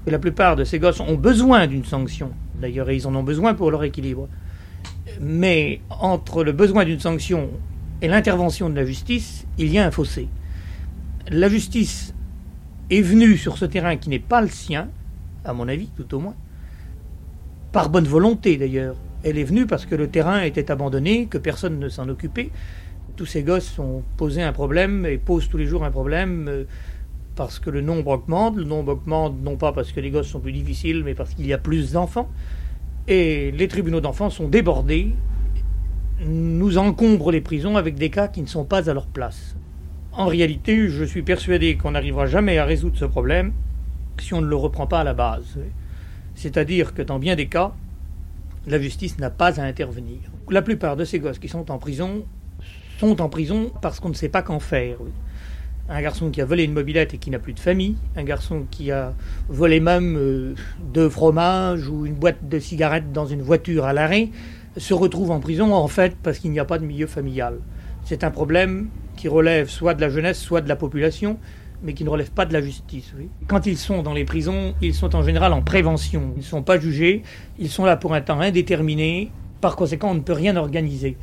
Et 0.07 0.11
la 0.11 0.19
plupart 0.19 0.57
de 0.57 0.65
ces 0.65 0.79
gosses 0.79 1.01
ont 1.01 1.15
besoin 1.15 1.67
d'une 1.67 1.85
sanction. 1.85 2.31
D'ailleurs, 2.61 2.91
ils 2.91 3.07
en 3.07 3.15
ont 3.15 3.23
besoin 3.23 3.55
pour 3.55 3.71
leur 3.71 3.85
équilibre. 3.85 4.29
Mais 5.21 5.81
entre 5.91 6.45
le 6.45 6.53
besoin 6.53 6.85
d'une 6.85 7.01
sanction 7.01 7.51
et 8.03 8.09
l'intervention 8.09 8.71
de 8.71 8.77
la 8.77 8.85
justice, 8.85 9.47
il 9.59 9.69
y 9.73 9.79
a 9.79 9.87
un 9.87 9.91
fossé. 9.91 10.29
La 11.29 11.49
justice 11.49 12.15
est 12.91 13.03
venue 13.03 13.37
sur 13.37 13.59
ce 13.59 13.65
terrain 13.65 13.97
qui 13.97 14.11
n'est 14.11 14.19
pas 14.19 14.41
le 14.41 14.49
sien, 14.49 14.89
à 15.45 15.53
mon 15.53 15.67
avis, 15.69 15.89
tout 15.97 16.15
au 16.15 16.21
moins. 16.21 16.35
Par 17.73 17.91
bonne 17.91 18.07
volonté 18.07 18.57
d'ailleurs. 18.57 18.97
Elle 19.25 19.39
est 19.39 19.45
venue 19.45 19.67
parce 19.67 19.87
que 19.87 19.97
le 19.97 20.09
terrain 20.09 20.43
était 20.43 20.71
abandonné, 20.71 21.27
que 21.27 21.39
personne 21.39 21.81
ne 21.81 21.89
s'en 21.89 22.09
occupait. 22.09 22.51
Tous 23.17 23.25
ces 23.27 23.43
gosses 23.43 23.79
ont 23.79 24.03
posé 24.19 24.43
un 24.43 24.53
problème 24.53 25.07
et 25.07 25.17
posent 25.17 25.49
tous 25.49 25.57
les 25.57 25.65
jours 25.65 25.85
un 25.85 25.91
problème 25.91 26.49
euh, 26.49 26.65
parce 27.35 27.59
que 27.59 27.71
le 27.71 27.81
nombre 27.81 28.11
augmente. 28.11 28.57
Le 28.57 28.65
nombre 28.65 28.93
augmente 28.93 29.35
non 29.43 29.57
pas 29.57 29.73
parce 29.73 29.91
que 29.91 30.01
les 30.01 30.11
gosses 30.11 30.29
sont 30.29 30.41
plus 30.41 30.53
difficiles, 30.53 31.03
mais 31.03 31.15
parce 31.15 31.33
qu'il 31.33 31.47
y 31.47 31.53
a 31.55 31.59
plus 31.59 31.93
d'enfants. 31.93 32.29
Et 33.09 33.53
les 33.53 33.69
tribunaux 33.69 34.01
d'enfants 34.01 34.29
sont 34.29 34.49
débordés, 34.49 35.15
nous 36.21 36.77
encombrent 36.77 37.31
les 37.31 37.41
prisons 37.41 37.77
avec 37.77 37.95
des 37.95 38.11
cas 38.11 38.29
qui 38.29 38.43
ne 38.43 38.47
sont 38.47 38.65
pas 38.65 38.91
à 38.91 38.95
leur 38.95 39.07
place. 39.07 39.57
En 40.13 40.27
réalité, 40.27 40.89
je 40.89 41.05
suis 41.05 41.23
persuadé 41.23 41.77
qu'on 41.77 41.93
n'arrivera 41.93 42.27
jamais 42.27 42.59
à 42.59 42.67
résoudre 42.67 42.99
ce 42.99 43.05
problème 43.07 43.53
si 44.19 44.35
on 44.35 44.43
ne 44.43 44.47
le 44.47 44.57
reprend 44.57 44.87
pas 44.87 45.01
à 45.01 45.05
la 45.05 45.15
base. 45.15 45.59
C'est-à-dire 46.35 46.93
que 46.93 47.03
dans 47.03 47.19
bien 47.19 47.35
des 47.35 47.47
cas, 47.47 47.73
la 48.67 48.79
justice 48.79 49.19
n'a 49.19 49.31
pas 49.31 49.59
à 49.59 49.65
intervenir. 49.65 50.19
La 50.51 50.61
plupart 50.63 50.97
de 50.97 51.05
ces 51.05 51.19
gosses 51.19 51.39
qui 51.39 51.49
sont 51.49 51.71
en 51.71 51.79
prison 51.79 52.25
sont 52.99 53.21
en 53.21 53.29
prison 53.29 53.71
parce 53.83 54.01
qu'on 54.01 54.09
ne 54.09 54.15
sait 54.15 54.29
pas 54.29 54.43
qu'en 54.43 54.61
faire. 54.61 54.97
Un 55.89 56.03
garçon 56.03 56.31
qui 56.31 56.41
a 56.41 56.45
volé 56.45 56.65
une 56.65 56.73
mobilette 56.73 57.15
et 57.15 57.19
qui 57.19 57.31
n'a 57.31 57.39
plus 57.39 57.53
de 57.53 57.61
famille, 57.61 57.97
un 58.17 58.25
garçon 58.25 58.67
qui 58.71 58.91
a 58.91 59.15
volé 59.49 59.79
même 59.79 60.17
euh, 60.19 60.55
deux 60.93 61.09
fromages 61.09 61.89
ou 61.89 62.07
une 62.07 62.15
boîte 62.15 62.49
de 62.49 62.59
cigarettes 62.59 63.13
dans 63.13 63.27
une 63.27 63.43
voiture 63.43 63.85
à 63.85 63.93
l'arrêt, 63.93 64.31
se 64.77 64.95
retrouve 64.95 65.31
en 65.31 65.39
prison 65.39 65.73
en 65.73 65.87
fait 65.87 66.17
parce 66.23 66.39
qu'il 66.39 66.51
n'y 66.51 66.59
a 66.59 66.65
pas 66.65 66.79
de 66.79 66.85
milieu 66.85 67.07
familial. 67.07 67.59
C'est 68.05 68.25
un 68.25 68.31
problème 68.31 68.89
qui 69.17 69.29
relève 69.29 69.69
soit 69.69 69.95
de 69.95 70.01
la 70.01 70.09
jeunesse, 70.09 70.39
soit 70.41 70.61
de 70.61 70.69
la 70.69 70.77
population, 70.77 71.39
mais 71.83 71.95
qui 71.95 72.05
ne 72.05 72.11
relèvent 72.11 72.33
pas 72.33 72.47
de 72.47 72.53
la 72.53 72.61
justice. 72.61 73.13
Quand 73.47 73.67
ils 73.67 73.79
sont 73.79 74.03
dans 74.03 74.13
les 74.13 74.25
prisons, 74.25 74.75
ils 74.83 74.95
sont 74.95 75.15
en 75.15 75.23
général 75.23 75.53
en 75.53 75.63
prévention. 75.63 76.33
Ils 76.37 76.41
ne 76.41 76.45
sont 76.45 76.63
pas 76.63 76.79
jugés, 76.79 77.23
ils 77.59 77.71
sont 77.71 77.85
là 77.85 77.97
pour 77.97 78.15
un 78.15 78.21
temps 78.21 78.41
indéterminé. 78.41 79.31
Par 79.61 79.77
conséquent, 79.77 80.11
on 80.11 80.15
ne 80.15 80.21
peut 80.21 80.33
rien 80.33 80.57
organiser. 80.57 81.17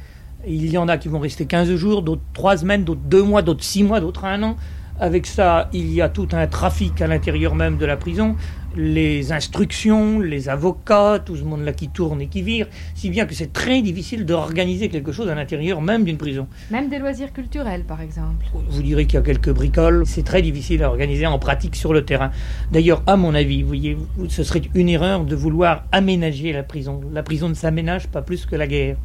Il 0.47 0.69
y 0.69 0.77
en 0.77 0.87
a 0.87 0.97
qui 0.97 1.07
vont 1.07 1.19
rester 1.19 1.45
15 1.45 1.75
jours, 1.75 2.01
d'autres 2.01 2.21
3 2.33 2.57
semaines, 2.57 2.83
d'autres 2.83 3.01
2 3.05 3.23
mois, 3.23 3.41
d'autres 3.41 3.63
6 3.63 3.83
mois, 3.83 3.99
d'autres 3.99 4.25
1 4.25 4.43
an. 4.43 4.55
Avec 4.99 5.25
ça, 5.25 5.69
il 5.73 5.91
y 5.91 6.01
a 6.01 6.09
tout 6.09 6.27
un 6.33 6.45
trafic 6.47 7.01
à 7.01 7.07
l'intérieur 7.07 7.55
même 7.55 7.77
de 7.77 7.85
la 7.85 7.97
prison 7.97 8.35
les 8.75 9.31
instructions, 9.31 10.19
les 10.19 10.49
avocats, 10.49 11.19
tout 11.23 11.35
ce 11.35 11.43
monde-là 11.43 11.73
qui 11.73 11.89
tourne 11.89 12.21
et 12.21 12.27
qui 12.27 12.41
vire, 12.41 12.67
si 12.95 13.09
bien 13.09 13.25
que 13.25 13.33
c'est 13.33 13.53
très 13.53 13.81
difficile 13.81 14.25
d'organiser 14.25 14.89
quelque 14.89 15.11
chose 15.11 15.29
à 15.29 15.35
l'intérieur 15.35 15.81
même 15.81 16.03
d'une 16.03 16.17
prison. 16.17 16.47
Même 16.71 16.89
des 16.89 16.99
loisirs 16.99 17.33
culturels, 17.33 17.83
par 17.83 18.01
exemple. 18.01 18.45
Vous 18.69 18.81
direz 18.81 19.05
qu'il 19.05 19.15
y 19.15 19.17
a 19.17 19.21
quelques 19.21 19.51
bricoles, 19.51 20.03
c'est 20.05 20.23
très 20.23 20.41
difficile 20.41 20.83
à 20.83 20.89
organiser 20.89 21.27
en 21.27 21.39
pratique 21.39 21.75
sur 21.75 21.93
le 21.93 22.03
terrain. 22.03 22.31
D'ailleurs, 22.71 23.03
à 23.07 23.15
mon 23.15 23.35
avis, 23.35 23.61
vous 23.61 23.67
voyez, 23.67 23.97
ce 24.29 24.43
serait 24.43 24.61
une 24.73 24.89
erreur 24.89 25.23
de 25.23 25.35
vouloir 25.35 25.83
aménager 25.91 26.51
la 26.51 26.63
prison. 26.63 27.01
La 27.11 27.23
prison 27.23 27.49
ne 27.49 27.53
s'aménage 27.53 28.07
pas 28.07 28.21
plus 28.21 28.45
que 28.45 28.55
la 28.55 28.67
guerre. 28.67 28.97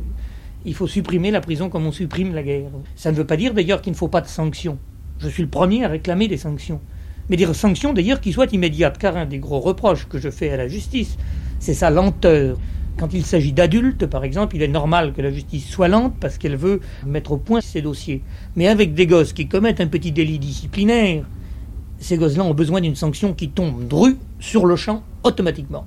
Il 0.69 0.75
faut 0.75 0.87
supprimer 0.87 1.31
la 1.31 1.41
prison 1.41 1.71
comme 1.71 1.87
on 1.87 1.93
supprime 1.93 2.35
la 2.35 2.43
guerre. 2.43 2.71
Ça 2.95 3.11
ne 3.11 3.17
veut 3.17 3.27
pas 3.27 3.37
dire 3.37 3.55
d'ailleurs 3.55 3.81
qu'il 3.81 3.93
ne 3.93 3.97
faut 3.97 4.09
pas 4.09 4.21
de 4.21 4.29
sanctions. 4.29 4.79
Je 5.19 5.29
suis 5.29 5.43
le 5.43 5.49
premier 5.49 5.85
à 5.85 5.89
réclamer 5.89 6.29
des 6.29 6.37
sanctions 6.37 6.81
mais 7.29 7.37
des 7.37 7.53
sanctions 7.53 7.93
d'ailleurs 7.93 8.21
qui 8.21 8.33
soient 8.33 8.47
immédiates, 8.53 8.99
car 8.99 9.17
un 9.17 9.27
des 9.27 9.39
gros 9.39 9.61
reproches 9.61 10.09
que 10.09 10.19
je 10.19 10.31
fais 10.31 10.51
à 10.51 10.57
la 10.57 10.69
justice, 10.69 11.17
c'est 11.59 11.75
sa 11.75 11.91
lenteur. 11.91 12.57
Quand 12.99 13.13
il 13.15 13.25
s'agit 13.25 13.53
d'adultes, 13.53 14.07
par 14.07 14.25
exemple, 14.25 14.57
il 14.57 14.63
est 14.63 14.69
normal 14.69 15.13
que 15.13 15.23
la 15.23 15.31
justice 15.31 15.69
soit 15.69 15.89
lente 15.89 16.15
parce 16.19 16.37
qu'elle 16.37 16.57
veut 16.57 16.81
mettre 17.07 17.33
au 17.33 17.37
point 17.37 17.61
ses 17.61 17.81
dossiers. 17.81 18.23
Mais 18.57 18.67
avec 18.67 18.95
des 18.95 19.07
gosses 19.07 19.33
qui 19.33 19.47
commettent 19.47 19.81
un 19.81 19.87
petit 19.87 20.11
délit 20.11 20.39
disciplinaire, 20.39 21.25
ces 22.01 22.17
gosses-là 22.17 22.45
ont 22.45 22.55
besoin 22.55 22.81
d'une 22.81 22.97
sanction 22.97 23.35
qui 23.35 23.51
tombe 23.51 23.87
dru 23.87 24.17
sur 24.41 24.67
le 24.67 24.75
champ 24.75 25.05
automatiquement. 25.23 25.87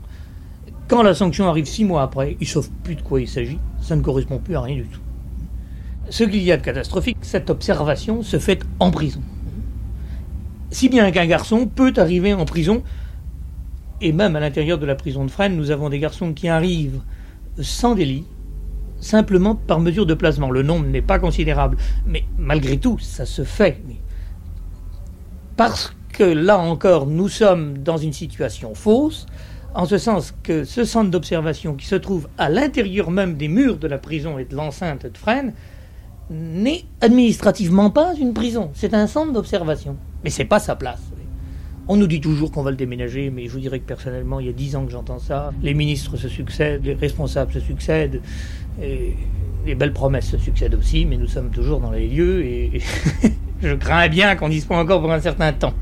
Quand 0.88 1.04
la 1.04 1.14
sanction 1.14 1.48
arrive 1.48 1.66
six 1.66 1.84
mois 1.84 2.04
après, 2.04 2.38
ils 2.40 2.48
ne 2.48 2.50
savent 2.50 2.70
plus 2.84 2.96
de 2.96 3.02
quoi 3.02 3.20
il 3.20 3.28
s'agit, 3.28 3.60
ça 3.82 3.96
ne 3.96 4.02
correspond 4.02 4.40
plus 4.40 4.56
à 4.56 4.62
rien 4.62 4.76
du 4.76 4.86
tout. 4.86 5.02
Ce 6.10 6.24
qu'il 6.24 6.44
y 6.44 6.52
a 6.52 6.58
de 6.58 6.62
catastrophique, 6.62 7.18
cette 7.22 7.50
observation 7.50 8.24
se 8.24 8.40
fait 8.40 8.64
en 8.80 8.92
prison. 8.92 9.22
Si 10.70 10.90
bien 10.90 11.12
qu'un 11.12 11.26
garçon 11.26 11.68
peut 11.68 11.94
arriver 11.98 12.34
en 12.34 12.46
prison, 12.46 12.84
et 14.02 14.14
même 14.14 14.36
à 14.36 14.40
l'intérieur 14.40 14.78
de 14.78 14.86
la 14.86 14.96
prison 14.96 15.26
de 15.26 15.32
Fresnes, 15.32 15.56
nous 15.56 15.72
avons 15.72 15.90
des 15.90 16.00
garçons 16.00 16.34
qui 16.34 16.48
arrivent 16.48 17.02
sans 17.62 17.96
délit, 17.96 18.26
simplement 19.00 19.56
par 19.56 19.80
mesure 19.80 20.06
de 20.06 20.14
placement. 20.14 20.50
Le 20.50 20.64
nombre 20.64 20.88
n'est 20.88 21.02
pas 21.02 21.20
considérable, 21.20 21.78
mais 22.06 22.24
malgré 22.38 22.78
tout, 22.78 22.98
ça 23.00 23.26
se 23.26 23.44
fait. 23.44 23.82
Parce 25.58 25.94
que 26.14 26.24
là 26.24 26.58
encore, 26.58 27.06
nous 27.08 27.30
sommes 27.30 27.78
dans 27.78 27.98
une 27.98 28.14
situation 28.14 28.74
fausse, 28.74 29.26
en 29.74 29.86
ce 29.86 29.98
sens 29.98 30.34
que 30.44 30.64
ce 30.64 30.84
centre 30.84 31.10
d'observation 31.10 31.76
qui 31.76 31.86
se 31.86 31.96
trouve 31.96 32.28
à 32.38 32.50
l'intérieur 32.50 33.12
même 33.12 33.36
des 33.36 33.48
murs 33.48 33.78
de 33.78 33.88
la 33.88 33.98
prison 33.98 34.38
et 34.38 34.46
de 34.46 34.56
l'enceinte 34.56 35.06
de 35.06 35.18
Fresnes 35.18 35.54
n'est 36.30 36.84
administrativement 37.02 37.90
pas 37.90 38.14
une 38.16 38.34
prison, 38.34 38.72
c'est 38.74 38.94
un 38.94 39.08
centre 39.08 39.34
d'observation. 39.34 39.98
Mais 40.24 40.30
c'est 40.30 40.46
pas 40.46 40.60
sa 40.60 40.76
place. 40.76 41.02
On 41.88 41.98
nous 41.98 42.08
dit 42.08 42.22
toujours 42.22 42.52
qu'on 42.52 42.64
va 42.64 42.72
le 42.72 42.78
déménager, 42.78 43.30
mais 43.32 43.48
je 43.48 43.52
vous 43.52 43.60
dirais 43.60 43.80
que 43.80 43.88
personnellement, 43.88 44.40
il 44.40 44.46
y 44.46 44.50
a 44.50 44.54
dix 44.54 44.76
ans 44.76 44.86
que 44.86 44.92
j'entends 44.92 45.20
ça. 45.20 45.52
Les 45.62 45.74
ministres 45.74 46.16
se 46.16 46.30
succèdent, 46.30 46.86
les 46.86 46.94
responsables 46.94 47.52
se 47.52 47.60
succèdent, 47.60 48.22
et 48.82 49.16
les 49.66 49.76
belles 49.76 49.94
promesses 49.94 50.30
se 50.30 50.38
succèdent 50.38 50.76
aussi, 50.76 51.06
mais 51.06 51.18
nous 51.18 51.28
sommes 51.28 51.50
toujours 51.50 51.80
dans 51.80 51.92
les 51.92 52.08
lieux 52.08 52.46
et 52.46 52.82
je 53.62 53.74
crains 53.76 54.08
bien 54.08 54.36
qu'on 54.36 54.50
y 54.50 54.62
soit 54.62 54.78
encore 54.78 55.02
pour 55.02 55.12
un 55.12 55.20
certain 55.20 55.54
temps. 55.54 55.74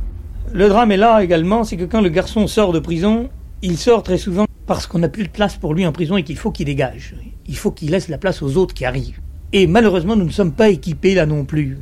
Le 0.51 0.67
drame 0.67 0.91
est 0.91 0.97
là 0.97 1.23
également, 1.23 1.63
c'est 1.63 1.77
que 1.77 1.83
quand 1.83 2.01
le 2.01 2.09
garçon 2.09 2.47
sort 2.47 2.73
de 2.73 2.79
prison, 2.79 3.29
il 3.61 3.77
sort 3.77 4.03
très 4.03 4.17
souvent 4.17 4.45
parce 4.65 4.87
qu'on 4.87 4.99
n'a 4.99 5.09
plus 5.09 5.23
de 5.23 5.29
place 5.29 5.57
pour 5.57 5.73
lui 5.73 5.85
en 5.85 5.91
prison 5.91 6.17
et 6.17 6.23
qu'il 6.23 6.37
faut 6.37 6.51
qu'il 6.51 6.65
dégage. 6.65 7.15
Il 7.47 7.57
faut 7.57 7.71
qu'il 7.71 7.91
laisse 7.91 8.07
la 8.07 8.17
place 8.17 8.41
aux 8.41 8.57
autres 8.57 8.73
qui 8.73 8.85
arrivent. 8.85 9.19
Et 9.51 9.65
malheureusement, 9.67 10.15
nous 10.15 10.25
ne 10.25 10.31
sommes 10.31 10.51
pas 10.51 10.69
équipés 10.69 11.15
là 11.15 11.25
non 11.25 11.43
plus. 11.43 11.77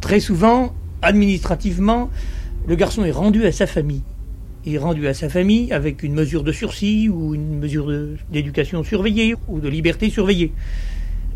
Très 0.00 0.20
souvent, 0.20 0.72
administrativement, 1.02 2.08
le 2.66 2.74
garçon 2.74 3.04
est 3.04 3.10
rendu 3.10 3.44
à 3.44 3.52
sa 3.52 3.66
famille. 3.66 4.02
Il 4.64 4.74
est 4.74 4.78
rendu 4.78 5.06
à 5.06 5.14
sa 5.14 5.28
famille 5.28 5.72
avec 5.72 6.02
une 6.02 6.14
mesure 6.14 6.42
de 6.42 6.52
sursis 6.52 7.08
ou 7.08 7.34
une 7.34 7.58
mesure 7.58 7.90
d'éducation 8.30 8.82
surveillée 8.82 9.34
ou 9.48 9.60
de 9.60 9.68
liberté 9.68 10.10
surveillée. 10.10 10.52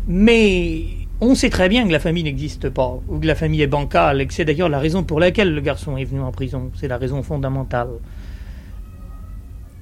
Mais 0.07 0.83
on 1.21 1.33
sait 1.33 1.49
très 1.49 1.69
bien 1.69 1.87
que 1.87 1.91
la 1.91 1.99
famille 1.99 2.23
n'existe 2.23 2.69
pas, 2.69 2.99
ou 3.07 3.19
que 3.19 3.25
la 3.25 3.35
famille 3.35 3.61
est 3.61 3.67
bancale, 3.67 4.21
et 4.21 4.27
que 4.27 4.33
c'est 4.33 4.45
d'ailleurs 4.45 4.69
la 4.69 4.79
raison 4.79 5.03
pour 5.03 5.19
laquelle 5.19 5.53
le 5.53 5.61
garçon 5.61 5.97
est 5.97 6.05
venu 6.05 6.21
en 6.21 6.31
prison. 6.31 6.71
C'est 6.75 6.87
la 6.87 6.97
raison 6.97 7.23
fondamentale. 7.23 7.89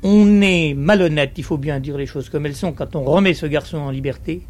On 0.06 0.42
est 0.42 0.74
malhonnête, 0.74 1.32
il 1.38 1.46
faut 1.46 1.58
bien 1.58 1.80
dire 1.80 1.96
les 1.96 2.06
choses 2.06 2.28
comme 2.28 2.46
elles 2.46 2.58
sont, 2.58 2.74
quand 2.74 2.94
on 2.98 3.04
remet 3.04 3.34
ce 3.34 3.46
garçon 3.46 3.78
en 3.78 3.89
liberté, 3.89 4.46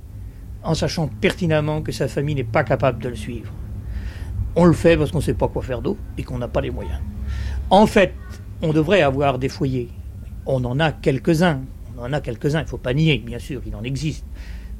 en 0.63 0.73
sachant 0.73 1.07
pertinemment 1.07 1.83
que 1.83 1.91
sa 1.91 2.07
famille 2.07 2.33
n'est 2.33 2.43
pas 2.43 2.63
capable 2.63 3.03
de 3.03 3.09
le 3.09 3.15
suivre. 3.15 3.53
On 4.55 4.65
le 4.65 4.73
fait 4.73 4.97
parce 4.97 5.11
qu'on 5.11 5.19
ne 5.19 5.23
sait 5.23 5.35
pas 5.35 5.47
quoi 5.47 5.61
faire 5.61 5.83
d'eau 5.83 5.95
et 6.17 6.23
qu'on 6.23 6.39
n'a 6.39 6.47
pas 6.47 6.61
les 6.61 6.71
moyens. 6.71 6.99
En 7.69 7.85
fait, 7.85 8.15
on 8.63 8.73
devrait 8.73 9.03
avoir 9.03 9.37
des 9.37 9.47
foyers. 9.47 9.89
On 10.47 10.65
en 10.65 10.79
a 10.79 10.91
quelques-uns. 10.91 11.61
On 11.97 12.01
en 12.01 12.13
a 12.13 12.19
quelques-uns, 12.19 12.61
il 12.61 12.63
ne 12.63 12.69
faut 12.69 12.79
pas 12.79 12.95
nier, 12.95 13.19
bien 13.19 13.37
sûr, 13.37 13.61
il 13.67 13.75
en 13.75 13.83
existe. 13.83 14.25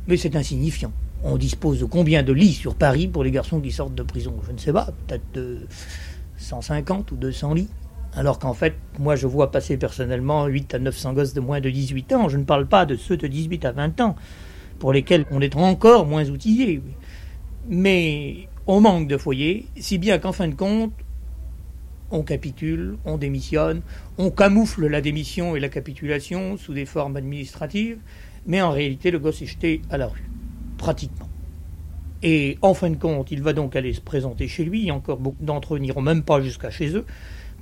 Mais 0.08 0.18
c'est 0.18 0.36
insignifiant. 0.36 0.92
On 1.24 1.38
dispose 1.38 1.82
de 1.82 1.86
combien 1.86 2.24
de 2.24 2.34
lits 2.34 2.54
sur 2.54 2.74
Paris 2.74 3.08
pour 3.08 3.24
les 3.24 3.32
garçons 3.32 3.62
qui 3.62 3.72
sortent 3.72 3.94
de 3.94 4.04
prison? 4.04 4.34
Je 4.48 4.52
ne 4.52 4.58
sais 4.58 4.74
pas, 4.74 4.90
peut-être 5.06 5.32
de 5.36 5.68
150 6.38 7.12
ou 7.12 7.16
200 7.16 7.54
lits. 7.54 7.70
Alors 8.16 8.38
qu'en 8.38 8.54
fait, 8.54 8.76
moi 9.00 9.16
je 9.16 9.26
vois 9.26 9.52
passer 9.52 9.78
personnellement 9.78 10.46
8 10.46 10.76
à 10.76 10.80
900 10.80 11.14
gosses 11.14 11.34
de 11.34 11.40
moins 11.40 11.62
de 11.62 11.70
18 11.70 12.14
ans. 12.14 12.30
Je 12.30 12.38
ne 12.38 12.44
parle 12.44 12.68
pas 12.68 12.86
de 12.86 12.96
ceux 12.96 13.18
de 13.18 13.28
18 13.28 13.66
à 13.66 13.72
20 13.72 14.02
ans, 14.02 14.16
pour 14.80 14.94
lesquels 14.94 15.26
on 15.32 15.42
est 15.42 15.56
encore 15.56 16.06
moins 16.06 16.30
outillé. 16.30 16.82
Mais 17.68 18.48
on 18.68 18.82
manque 18.82 19.08
de 19.08 19.18
foyers, 19.18 19.68
si 19.78 19.98
bien 19.98 20.20
qu'en 20.20 20.32
fin 20.32 20.48
de 20.48 20.56
compte, 20.56 20.94
on 22.12 22.22
capitule, 22.22 22.98
on 23.06 23.18
démissionne, 23.18 23.82
on 24.18 24.30
camoufle 24.30 24.86
la 24.88 25.02
démission 25.02 25.56
et 25.56 25.60
la 25.60 25.70
capitulation 25.70 26.58
sous 26.58 26.74
des 26.74 26.86
formes 26.86 27.18
administratives, 27.18 27.98
mais 28.46 28.62
en 28.62 28.72
réalité 28.72 29.10
le 29.10 29.20
gosse 29.20 29.42
est 29.42 29.48
jeté 29.48 29.82
à 29.90 29.98
la 29.98 30.08
rue, 30.08 30.30
pratiquement. 30.78 31.30
Et 32.22 32.58
en 32.62 32.74
fin 32.74 32.90
de 32.90 32.96
compte, 32.96 33.32
il 33.32 33.42
va 33.42 33.54
donc 33.54 33.76
aller 33.76 33.94
se 33.94 34.00
présenter 34.00 34.48
chez 34.48 34.64
lui, 34.64 34.92
encore 34.92 35.18
beaucoup 35.18 35.44
d'entre 35.44 35.76
eux 35.76 35.80
n'iront 35.80 36.02
même 36.02 36.24
pas 36.24 36.40
jusqu'à 36.40 36.70
chez 36.70 36.96
eux, 36.96 37.06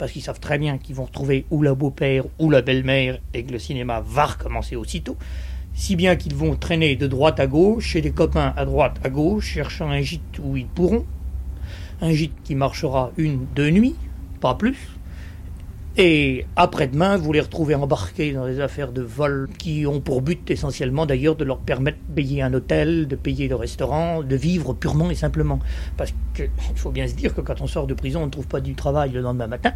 parce 0.02 0.14
qu'ils 0.14 0.24
savent 0.24 0.40
très 0.40 0.58
bien 0.58 0.80
qu'ils 0.80 0.96
vont 0.96 1.06
retrouver 1.06 1.46
ou 1.52 1.62
la 1.62 1.76
beau-père 1.76 2.24
ou 2.40 2.50
la 2.50 2.64
belle-mère 2.64 3.20
et 3.36 3.44
que 3.44 3.52
le 3.52 3.60
cinéma 3.60 4.02
va 4.04 4.26
recommencer 4.26 4.76
aussitôt, 4.76 5.16
si 5.76 5.96
bien 5.96 6.16
qu'ils 6.16 6.34
vont 6.34 6.56
traîner 6.56 6.96
de 6.96 7.06
droite 7.06 7.40
à 7.40 7.46
gauche, 7.46 7.86
chez 7.86 8.02
des 8.02 8.10
copains 8.10 8.52
à 8.58 8.66
droite 8.66 8.96
à 9.04 9.12
gauche, 9.12 9.46
cherchant 9.46 9.92
un 9.92 10.02
gîte 10.02 10.40
où 10.44 10.58
ils 10.58 10.66
pourront, 10.66 11.06
un 12.02 12.12
gîte 12.14 12.34
qui 12.44 12.56
marchera 12.56 13.12
une, 13.16 13.46
deux 13.54 13.70
nuits, 13.70 13.94
pas 14.40 14.56
plus, 14.56 14.90
et 15.98 16.46
après-demain, 16.56 17.18
vous 17.18 17.34
les 17.34 17.42
retrouvez 17.42 17.76
embarqués 17.76 18.32
dans 18.32 18.46
des 18.46 18.62
affaires 18.62 18.94
de 18.94 19.02
vol 19.02 19.50
qui 19.58 19.86
ont 19.86 20.00
pour 20.00 20.22
but 20.22 20.50
essentiellement 20.50 21.06
d'ailleurs 21.06 21.36
de 21.36 21.44
leur 21.44 21.58
permettre 21.58 21.98
de 22.08 22.14
payer 22.16 22.42
un 22.42 22.54
hôtel, 22.54 23.10
de 23.10 23.18
payer 23.18 23.50
le 23.50 23.56
restaurant, 23.56 24.24
de 24.24 24.36
vivre 24.38 24.74
purement 24.74 25.12
et 25.12 25.16
simplement. 25.16 25.60
Parce 25.98 26.14
qu'il 26.34 26.50
faut 26.76 26.92
bien 26.92 27.08
se 27.08 27.14
dire 27.14 27.36
que 27.36 27.42
quand 27.42 27.60
on 27.60 27.68
sort 27.68 27.88
de 27.88 27.94
prison, 27.94 28.24
on 28.24 28.28
ne 28.28 28.32
trouve 28.32 28.48
pas 28.48 28.62
du 28.62 28.74
travail 28.74 29.12
le 29.12 29.20
lendemain 29.20 29.48
matin. 29.48 29.74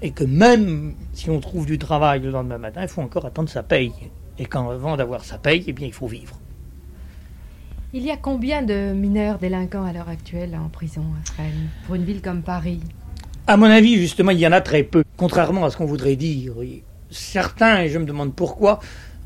Et 0.00 0.12
que 0.12 0.24
même 0.24 0.94
si 1.12 1.28
on 1.30 1.40
trouve 1.40 1.66
du 1.66 1.78
travail 1.78 2.20
le 2.20 2.30
lendemain 2.30 2.58
matin, 2.58 2.82
il 2.82 2.88
faut 2.88 3.02
encore 3.02 3.26
attendre 3.26 3.48
sa 3.48 3.62
paye. 3.62 3.92
Et 4.38 4.46
qu'avant 4.46 4.96
d'avoir 4.96 5.24
sa 5.24 5.38
paye, 5.38 5.64
eh 5.66 5.72
bien, 5.72 5.86
il 5.86 5.92
faut 5.92 6.06
vivre. 6.06 6.38
Il 7.92 8.04
y 8.04 8.10
a 8.10 8.16
combien 8.16 8.62
de 8.62 8.92
mineurs 8.92 9.38
délinquants 9.38 9.84
à 9.84 9.92
l'heure 9.92 10.08
actuelle 10.08 10.54
en 10.54 10.68
prison 10.68 11.02
à 11.20 11.26
Fresnes, 11.26 11.68
pour 11.86 11.94
une 11.94 12.04
ville 12.04 12.20
comme 12.20 12.42
Paris? 12.42 12.80
À 13.46 13.56
mon 13.56 13.66
avis, 13.66 13.96
justement, 13.96 14.30
il 14.30 14.38
y 14.38 14.46
en 14.46 14.52
a 14.52 14.60
très 14.60 14.82
peu, 14.82 15.02
contrairement 15.16 15.64
à 15.64 15.70
ce 15.70 15.78
qu'on 15.78 15.86
voudrait 15.86 16.16
dire. 16.16 16.52
Certains, 17.10 17.80
et 17.80 17.88
je 17.88 17.98
me 17.98 18.04
demande 18.04 18.34
pourquoi, 18.34 18.78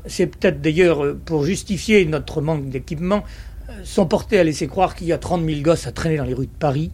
c'est 0.05 0.27
peut-être 0.27 0.61
d'ailleurs 0.61 1.03
euh, 1.03 1.19
pour 1.25 1.43
justifier 1.43 2.05
notre 2.05 2.41
manque 2.41 2.69
d'équipement, 2.69 3.23
euh, 3.69 3.73
sont 3.83 4.05
portés 4.05 4.39
à 4.39 4.45
laisser 4.45 4.67
croire 4.67 4.95
qu'il 4.95 5.07
y 5.07 5.13
a 5.13 5.17
30 5.17 5.45
000 5.45 5.61
gosses 5.61 5.85
à 5.85 5.91
traîner 5.91 6.15
dans 6.15 6.23
les 6.23 6.33
rues 6.33 6.47
de 6.47 6.57
Paris 6.57 6.91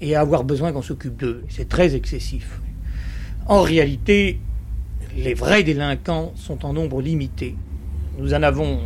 et 0.00 0.14
à 0.14 0.20
avoir 0.20 0.44
besoin 0.44 0.72
qu'on 0.72 0.80
s'occupe 0.80 1.16
d'eux. 1.16 1.42
C'est 1.48 1.68
très 1.68 1.96
excessif. 1.96 2.60
En 3.50 3.62
réalité, 3.62 4.38
les 5.16 5.34
vrais 5.34 5.64
délinquants 5.64 6.30
sont 6.36 6.64
en 6.64 6.72
nombre 6.72 7.02
limité. 7.02 7.56
Nous 8.16 8.32
en 8.32 8.44
avons 8.44 8.78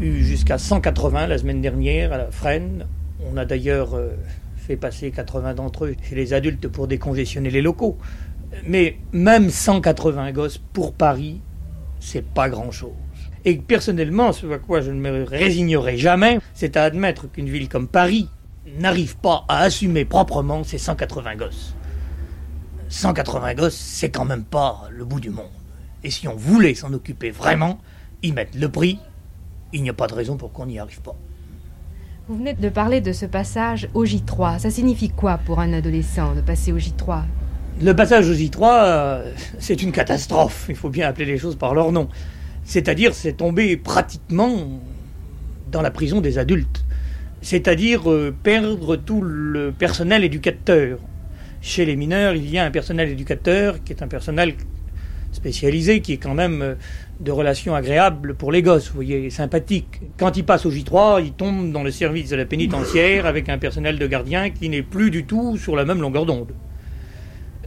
eu 0.00 0.24
jusqu'à 0.24 0.56
180 0.56 1.26
la 1.26 1.36
semaine 1.36 1.60
dernière 1.60 2.14
à 2.14 2.16
la 2.16 2.30
Fresne. 2.30 2.86
On 3.30 3.36
a 3.36 3.44
d'ailleurs 3.44 3.94
euh, 3.94 4.12
fait 4.56 4.76
passer 4.76 5.10
80 5.10 5.52
d'entre 5.52 5.84
eux 5.84 5.96
chez 6.02 6.14
les 6.14 6.32
adultes 6.32 6.66
pour 6.66 6.88
décongestionner 6.88 7.50
les 7.50 7.60
locaux. 7.60 7.98
Mais 8.66 8.96
même 9.12 9.50
180 9.50 10.32
gosses 10.32 10.62
pour 10.72 10.94
Paris, 10.94 11.42
c'est 12.00 12.24
pas 12.24 12.48
grand-chose. 12.48 12.96
Et 13.44 13.56
personnellement, 13.56 14.32
ce 14.32 14.46
à 14.46 14.58
quoi 14.58 14.80
je 14.80 14.92
ne 14.92 14.98
me 14.98 15.24
résignerai 15.24 15.98
jamais, 15.98 16.38
c'est 16.54 16.78
à 16.78 16.84
admettre 16.84 17.30
qu'une 17.30 17.50
ville 17.50 17.68
comme 17.68 17.86
Paris 17.86 18.30
n'arrive 18.78 19.18
pas 19.18 19.44
à 19.46 19.58
assumer 19.58 20.06
proprement 20.06 20.64
ces 20.64 20.78
180 20.78 21.36
gosses. 21.36 21.74
180 22.88 23.54
gosses, 23.54 23.76
c'est 23.76 24.10
quand 24.10 24.24
même 24.24 24.44
pas 24.44 24.88
le 24.90 25.04
bout 25.04 25.20
du 25.20 25.30
monde. 25.30 25.46
Et 26.04 26.10
si 26.10 26.28
on 26.28 26.36
voulait 26.36 26.74
s'en 26.74 26.92
occuper 26.92 27.30
vraiment, 27.30 27.78
y 28.22 28.32
mettre 28.32 28.56
le 28.58 28.68
prix, 28.68 28.98
il 29.72 29.82
n'y 29.82 29.90
a 29.90 29.94
pas 29.94 30.06
de 30.06 30.14
raison 30.14 30.36
pour 30.36 30.52
qu'on 30.52 30.66
n'y 30.66 30.78
arrive 30.78 31.00
pas. 31.00 31.16
Vous 32.28 32.36
venez 32.36 32.52
de 32.52 32.68
parler 32.68 33.00
de 33.00 33.12
ce 33.12 33.26
passage 33.26 33.88
au 33.94 34.04
J3. 34.04 34.58
Ça 34.58 34.70
signifie 34.70 35.08
quoi 35.08 35.38
pour 35.38 35.60
un 35.60 35.72
adolescent 35.72 36.34
de 36.34 36.40
passer 36.40 36.72
au 36.72 36.78
J3 36.78 37.22
Le 37.82 37.92
passage 37.94 38.28
au 38.28 38.34
J3, 38.34 38.62
euh, 38.62 39.32
c'est 39.58 39.82
une 39.82 39.92
catastrophe. 39.92 40.66
Il 40.68 40.76
faut 40.76 40.90
bien 40.90 41.08
appeler 41.08 41.24
les 41.24 41.38
choses 41.38 41.56
par 41.56 41.74
leur 41.74 41.90
nom. 41.90 42.08
C'est-à-dire, 42.64 43.14
c'est 43.14 43.32
tomber 43.32 43.76
pratiquement 43.78 44.80
dans 45.70 45.80
la 45.80 45.90
prison 45.90 46.20
des 46.20 46.38
adultes. 46.38 46.84
C'est-à-dire 47.40 48.10
euh, 48.10 48.34
perdre 48.42 48.96
tout 48.96 49.22
le 49.22 49.72
personnel 49.72 50.22
éducateur. 50.22 50.98
Chez 51.68 51.84
les 51.84 51.96
mineurs, 51.96 52.34
il 52.34 52.48
y 52.48 52.56
a 52.56 52.64
un 52.64 52.70
personnel 52.70 53.10
éducateur 53.10 53.84
qui 53.84 53.92
est 53.92 54.02
un 54.02 54.08
personnel 54.08 54.54
spécialisé, 55.32 56.00
qui 56.00 56.14
est 56.14 56.16
quand 56.16 56.32
même 56.32 56.62
euh, 56.62 56.74
de 57.20 57.30
relations 57.30 57.74
agréables 57.74 58.34
pour 58.36 58.52
les 58.52 58.62
gosses, 58.62 58.88
vous 58.88 58.94
voyez, 58.94 59.28
sympathiques. 59.28 60.00
Quand 60.16 60.38
ils 60.38 60.44
passent 60.46 60.64
au 60.64 60.70
J3, 60.70 61.22
ils 61.22 61.34
tombent 61.34 61.70
dans 61.70 61.82
le 61.82 61.90
service 61.90 62.30
de 62.30 62.36
la 62.36 62.46
pénitentiaire 62.46 63.26
avec 63.26 63.50
un 63.50 63.58
personnel 63.58 63.98
de 63.98 64.06
gardien 64.06 64.48
qui 64.48 64.70
n'est 64.70 64.80
plus 64.80 65.10
du 65.10 65.26
tout 65.26 65.58
sur 65.58 65.76
la 65.76 65.84
même 65.84 66.00
longueur 66.00 66.24
d'onde. 66.24 66.54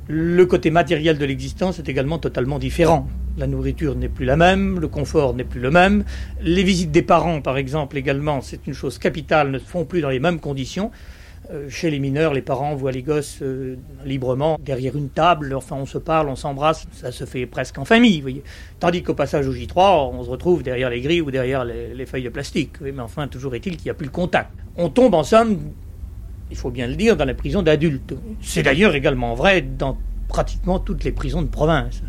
Le 0.07 0.47
côté 0.47 0.71
matériel 0.71 1.19
de 1.19 1.25
l'existence 1.25 1.77
est 1.77 1.87
également 1.87 2.17
totalement 2.17 2.57
différent. 2.57 3.07
La 3.37 3.45
nourriture 3.45 3.93
n'est 3.93 4.09
plus 4.09 4.25
la 4.25 4.35
même, 4.35 4.79
le 4.79 4.87
confort 4.87 5.35
n'est 5.35 5.43
plus 5.43 5.61
le 5.61 5.69
même. 5.69 6.05
Les 6.41 6.63
visites 6.63 6.89
des 6.89 7.03
parents, 7.03 7.41
par 7.41 7.55
exemple, 7.55 7.99
également, 7.99 8.41
c'est 8.41 8.65
une 8.65 8.73
chose 8.73 8.97
capitale, 8.97 9.51
ne 9.51 9.59
se 9.59 9.65
font 9.65 9.85
plus 9.85 10.01
dans 10.01 10.09
les 10.09 10.19
mêmes 10.19 10.39
conditions. 10.39 10.89
Euh, 11.49 11.69
chez 11.69 11.89
les 11.89 11.99
mineurs, 11.99 12.33
les 12.33 12.43
parents 12.43 12.75
voient 12.75 12.91
les 12.91 13.01
gosses 13.01 13.39
euh, 13.41 13.75
librement 14.05 14.59
derrière 14.63 14.95
une 14.95 15.09
table, 15.09 15.55
enfin 15.55 15.75
on 15.75 15.87
se 15.87 15.97
parle, 15.97 16.29
on 16.29 16.35
s'embrasse, 16.35 16.85
ça 16.91 17.11
se 17.11 17.25
fait 17.25 17.47
presque 17.47 17.79
en 17.79 17.85
famille, 17.85 18.21
voyez. 18.21 18.43
Tandis 18.79 19.01
qu'au 19.01 19.15
passage 19.15 19.47
au 19.47 19.53
J3, 19.53 20.11
on 20.13 20.23
se 20.23 20.29
retrouve 20.29 20.61
derrière 20.61 20.91
les 20.91 21.01
grilles 21.01 21.21
ou 21.21 21.31
derrière 21.31 21.65
les, 21.65 22.05
feuilles 22.05 22.23
de 22.23 22.29
plastique. 22.29 22.79
mais 22.79 22.99
enfin, 22.99 23.27
toujours 23.27 23.55
est-il 23.55 23.75
qu'il 23.75 23.85
n'y 23.85 23.91
a 23.91 23.95
plus 23.95 24.05
le 24.05 24.11
contact. 24.11 24.51
On 24.77 24.89
tombe 24.89 25.15
en 25.15 25.23
somme, 25.23 25.57
il 26.51 26.57
faut 26.57 26.69
bien 26.69 26.85
le 26.85 26.95
dire, 26.95 27.17
dans 27.17 27.25
la 27.25 27.33
prison 27.33 27.63
d'adultes. 27.63 28.13
C'est 28.41 28.63
d'ailleurs 28.63 28.93
également 28.93 29.33
vrai 29.33 29.61
dans 29.61 29.97
pratiquement 30.27 30.79
toutes 30.79 31.03
les 31.03 31.11
prisons 31.11 31.41
de 31.41 31.47
province, 31.47 32.03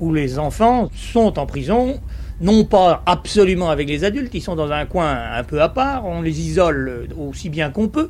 où 0.00 0.12
les 0.12 0.38
enfants 0.38 0.88
sont 0.94 1.38
en 1.38 1.44
prison, 1.44 2.00
non 2.40 2.64
pas 2.64 3.02
absolument 3.04 3.68
avec 3.68 3.88
les 3.88 4.04
adultes, 4.04 4.32
ils 4.34 4.42
sont 4.42 4.56
dans 4.56 4.72
un 4.72 4.86
coin 4.86 5.16
un 5.32 5.44
peu 5.44 5.60
à 5.60 5.68
part, 5.68 6.06
on 6.06 6.22
les 6.22 6.40
isole 6.40 7.08
aussi 7.16 7.50
bien 7.50 7.70
qu'on 7.70 7.88
peut. 7.88 8.08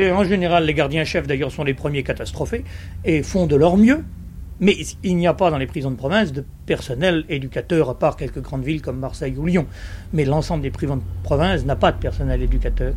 En 0.00 0.24
général, 0.24 0.64
les 0.64 0.74
gardiens-chefs, 0.74 1.26
d'ailleurs, 1.26 1.52
sont 1.52 1.64
les 1.64 1.74
premiers 1.74 2.02
catastrophés 2.02 2.64
et 3.04 3.22
font 3.22 3.46
de 3.46 3.56
leur 3.56 3.76
mieux. 3.76 4.04
Mais 4.60 4.76
il 5.02 5.16
n'y 5.16 5.26
a 5.26 5.34
pas 5.34 5.50
dans 5.50 5.58
les 5.58 5.66
prisons 5.66 5.90
de 5.90 5.96
province 5.96 6.32
de 6.32 6.44
personnel 6.66 7.24
éducateur, 7.28 7.90
à 7.90 7.98
part 7.98 8.16
quelques 8.16 8.40
grandes 8.40 8.64
villes 8.64 8.82
comme 8.82 8.98
Marseille 8.98 9.34
ou 9.36 9.46
Lyon. 9.46 9.66
Mais 10.12 10.24
l'ensemble 10.24 10.62
des 10.62 10.70
prisons 10.70 10.96
de 10.96 11.02
province 11.22 11.64
n'a 11.64 11.76
pas 11.76 11.92
de 11.92 11.98
personnel 11.98 12.42
éducateur. 12.42 12.94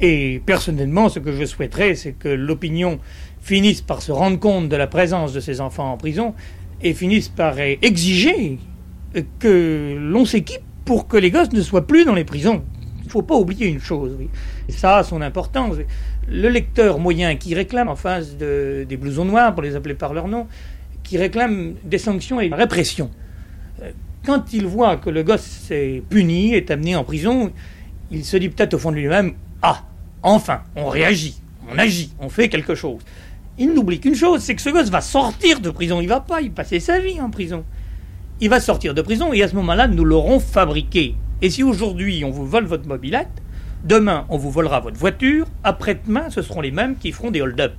Et 0.00 0.42
personnellement, 0.44 1.08
ce 1.08 1.20
que 1.20 1.32
je 1.32 1.44
souhaiterais, 1.44 1.94
c'est 1.94 2.12
que 2.12 2.28
l'opinion 2.28 2.98
finisse 3.40 3.80
par 3.80 4.02
se 4.02 4.12
rendre 4.12 4.38
compte 4.38 4.68
de 4.68 4.76
la 4.76 4.86
présence 4.86 5.32
de 5.32 5.40
ces 5.40 5.60
enfants 5.60 5.92
en 5.92 5.96
prison 5.96 6.34
et 6.82 6.94
finisse 6.94 7.28
par 7.28 7.58
exiger 7.58 8.58
que 9.38 9.96
l'on 9.98 10.24
s'équipe 10.24 10.62
pour 10.84 11.06
que 11.06 11.16
les 11.16 11.30
gosses 11.30 11.52
ne 11.52 11.62
soient 11.62 11.86
plus 11.86 12.04
dans 12.04 12.14
les 12.14 12.24
prisons. 12.24 12.62
Faut 13.14 13.22
pas 13.22 13.36
oublier 13.36 13.68
une 13.68 13.78
chose, 13.78 14.16
oui. 14.18 14.28
ça 14.70 14.96
a 14.96 15.04
son 15.04 15.22
importance 15.22 15.76
le 16.28 16.48
lecteur 16.48 16.98
moyen 16.98 17.36
qui 17.36 17.54
réclame 17.54 17.86
en 17.86 17.94
face 17.94 18.36
des 18.36 18.96
blousons 18.96 19.24
noirs, 19.24 19.54
pour 19.54 19.62
les 19.62 19.76
appeler 19.76 19.94
par 19.94 20.14
leur 20.14 20.26
nom, 20.26 20.48
qui 21.04 21.16
réclame 21.16 21.74
des 21.84 21.98
sanctions 21.98 22.40
et 22.40 22.46
une 22.46 22.54
répression. 22.54 23.12
Euh, 23.84 23.92
quand 24.26 24.52
il 24.52 24.66
voit 24.66 24.96
que 24.96 25.10
le 25.10 25.22
gosse 25.22 25.70
est 25.70 26.02
puni, 26.10 26.54
est 26.54 26.72
amené 26.72 26.96
en 26.96 27.04
prison, 27.04 27.52
il 28.10 28.24
se 28.24 28.36
dit 28.36 28.48
peut-être 28.48 28.74
au 28.74 28.78
fond 28.78 28.90
de 28.90 28.96
lui-même 28.96 29.34
Ah, 29.62 29.84
enfin, 30.24 30.62
on 30.74 30.88
réagit, 30.88 31.40
on 31.72 31.78
agit, 31.78 32.12
on 32.18 32.28
fait 32.28 32.48
quelque 32.48 32.74
chose. 32.74 33.00
Il 33.58 33.74
n'oublie 33.74 34.00
qu'une 34.00 34.16
chose, 34.16 34.40
c'est 34.40 34.56
que 34.56 34.62
ce 34.62 34.70
gosse 34.70 34.90
va 34.90 35.02
sortir 35.02 35.60
de 35.60 35.70
prison. 35.70 36.00
Il 36.00 36.08
va 36.08 36.18
pas 36.18 36.40
y 36.40 36.50
passer 36.50 36.80
sa 36.80 36.98
vie 36.98 37.20
en 37.20 37.30
prison. 37.30 37.64
Il 38.40 38.50
va 38.50 38.58
sortir 38.58 38.92
de 38.92 39.02
prison 39.02 39.32
et 39.32 39.44
à 39.44 39.46
ce 39.46 39.54
moment-là, 39.54 39.86
nous 39.86 40.04
l'aurons 40.04 40.40
fabriqué. 40.40 41.14
Et 41.44 41.50
si 41.50 41.62
aujourd'hui 41.62 42.24
on 42.24 42.30
vous 42.30 42.46
vole 42.46 42.64
votre 42.64 42.88
mobilette, 42.88 43.42
Demain, 43.84 44.24
on 44.30 44.38
vous 44.38 44.50
volera 44.50 44.80
votre 44.80 44.96
voiture. 44.96 45.44
Après-demain, 45.62 46.30
ce 46.30 46.40
seront 46.40 46.62
les 46.62 46.70
mêmes 46.70 46.96
qui 46.96 47.12
feront 47.12 47.30
des 47.30 47.42
hold-up. 47.42 47.74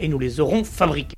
Et 0.00 0.08
nous 0.08 0.18
les 0.18 0.40
aurons 0.40 0.64
fabriqués. 0.64 1.14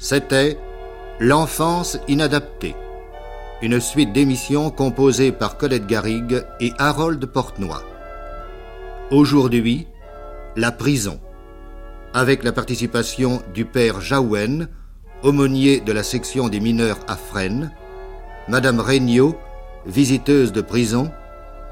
C'était 0.00 0.58
L'enfance 1.20 1.96
inadaptée, 2.08 2.74
une 3.64 3.80
suite 3.80 4.12
d'émissions 4.12 4.70
composées 4.70 5.32
par 5.32 5.56
Colette 5.56 5.86
Garrigue 5.86 6.44
et 6.60 6.74
Harold 6.76 7.24
Portenoy. 7.24 7.82
Aujourd'hui, 9.10 9.86
la 10.54 10.70
prison, 10.70 11.18
avec 12.12 12.44
la 12.44 12.52
participation 12.52 13.40
du 13.54 13.64
père 13.64 14.02
Jaouen, 14.02 14.68
aumônier 15.22 15.80
de 15.80 15.92
la 15.92 16.02
section 16.02 16.50
des 16.50 16.60
mineurs 16.60 16.98
à 17.08 17.16
Fresnes, 17.16 17.72
Madame 18.48 18.80
Regnault, 18.80 19.34
visiteuse 19.86 20.52
de 20.52 20.60
prison, 20.60 21.10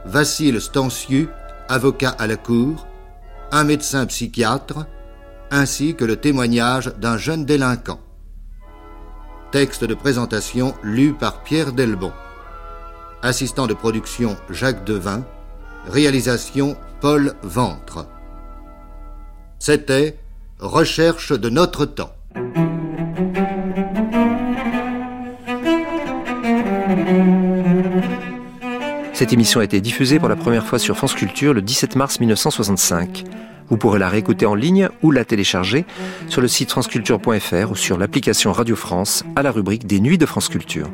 Vassile 0.07 0.62
Stanciu, 0.62 1.28
avocat 1.68 2.16
à 2.18 2.26
la 2.26 2.36
cour, 2.36 2.86
un 3.51 3.64
médecin 3.64 4.07
psychiatre, 4.07 4.86
ainsi 5.51 5.95
que 5.95 6.07
le 6.07 6.16
témoignage 6.16 6.90
d'un 6.99 7.18
jeune 7.18 7.45
délinquant. 7.45 8.01
Texte 9.53 9.84
de 9.84 9.92
présentation 9.92 10.74
lu 10.82 11.12
par 11.12 11.42
Pierre 11.42 11.74
Delbon. 11.74 12.11
Assistant 13.20 13.66
de 13.66 13.74
production 13.74 14.34
Jacques 14.48 14.82
Devin. 14.84 15.26
Réalisation 15.86 16.74
Paul 17.03 17.34
Ventre. 17.42 18.07
C'était 19.59 20.16
Recherche 20.59 21.32
de 21.32 21.50
notre 21.50 21.84
temps. 21.84 22.14
Cette 29.22 29.32
émission 29.32 29.60
a 29.60 29.64
été 29.64 29.80
diffusée 29.80 30.18
pour 30.18 30.28
la 30.28 30.34
première 30.34 30.66
fois 30.66 30.80
sur 30.80 30.96
France 30.96 31.14
Culture 31.14 31.54
le 31.54 31.62
17 31.62 31.94
mars 31.94 32.18
1965. 32.18 33.22
Vous 33.68 33.76
pourrez 33.76 34.00
la 34.00 34.08
réécouter 34.08 34.46
en 34.46 34.56
ligne 34.56 34.88
ou 35.00 35.12
la 35.12 35.24
télécharger 35.24 35.84
sur 36.26 36.40
le 36.40 36.48
site 36.48 36.72
franceculture.fr 36.72 37.70
ou 37.70 37.76
sur 37.76 37.98
l'application 37.98 38.50
Radio 38.50 38.74
France 38.74 39.22
à 39.36 39.44
la 39.44 39.52
rubrique 39.52 39.86
des 39.86 40.00
Nuits 40.00 40.18
de 40.18 40.26
France 40.26 40.48
Culture. 40.48 40.90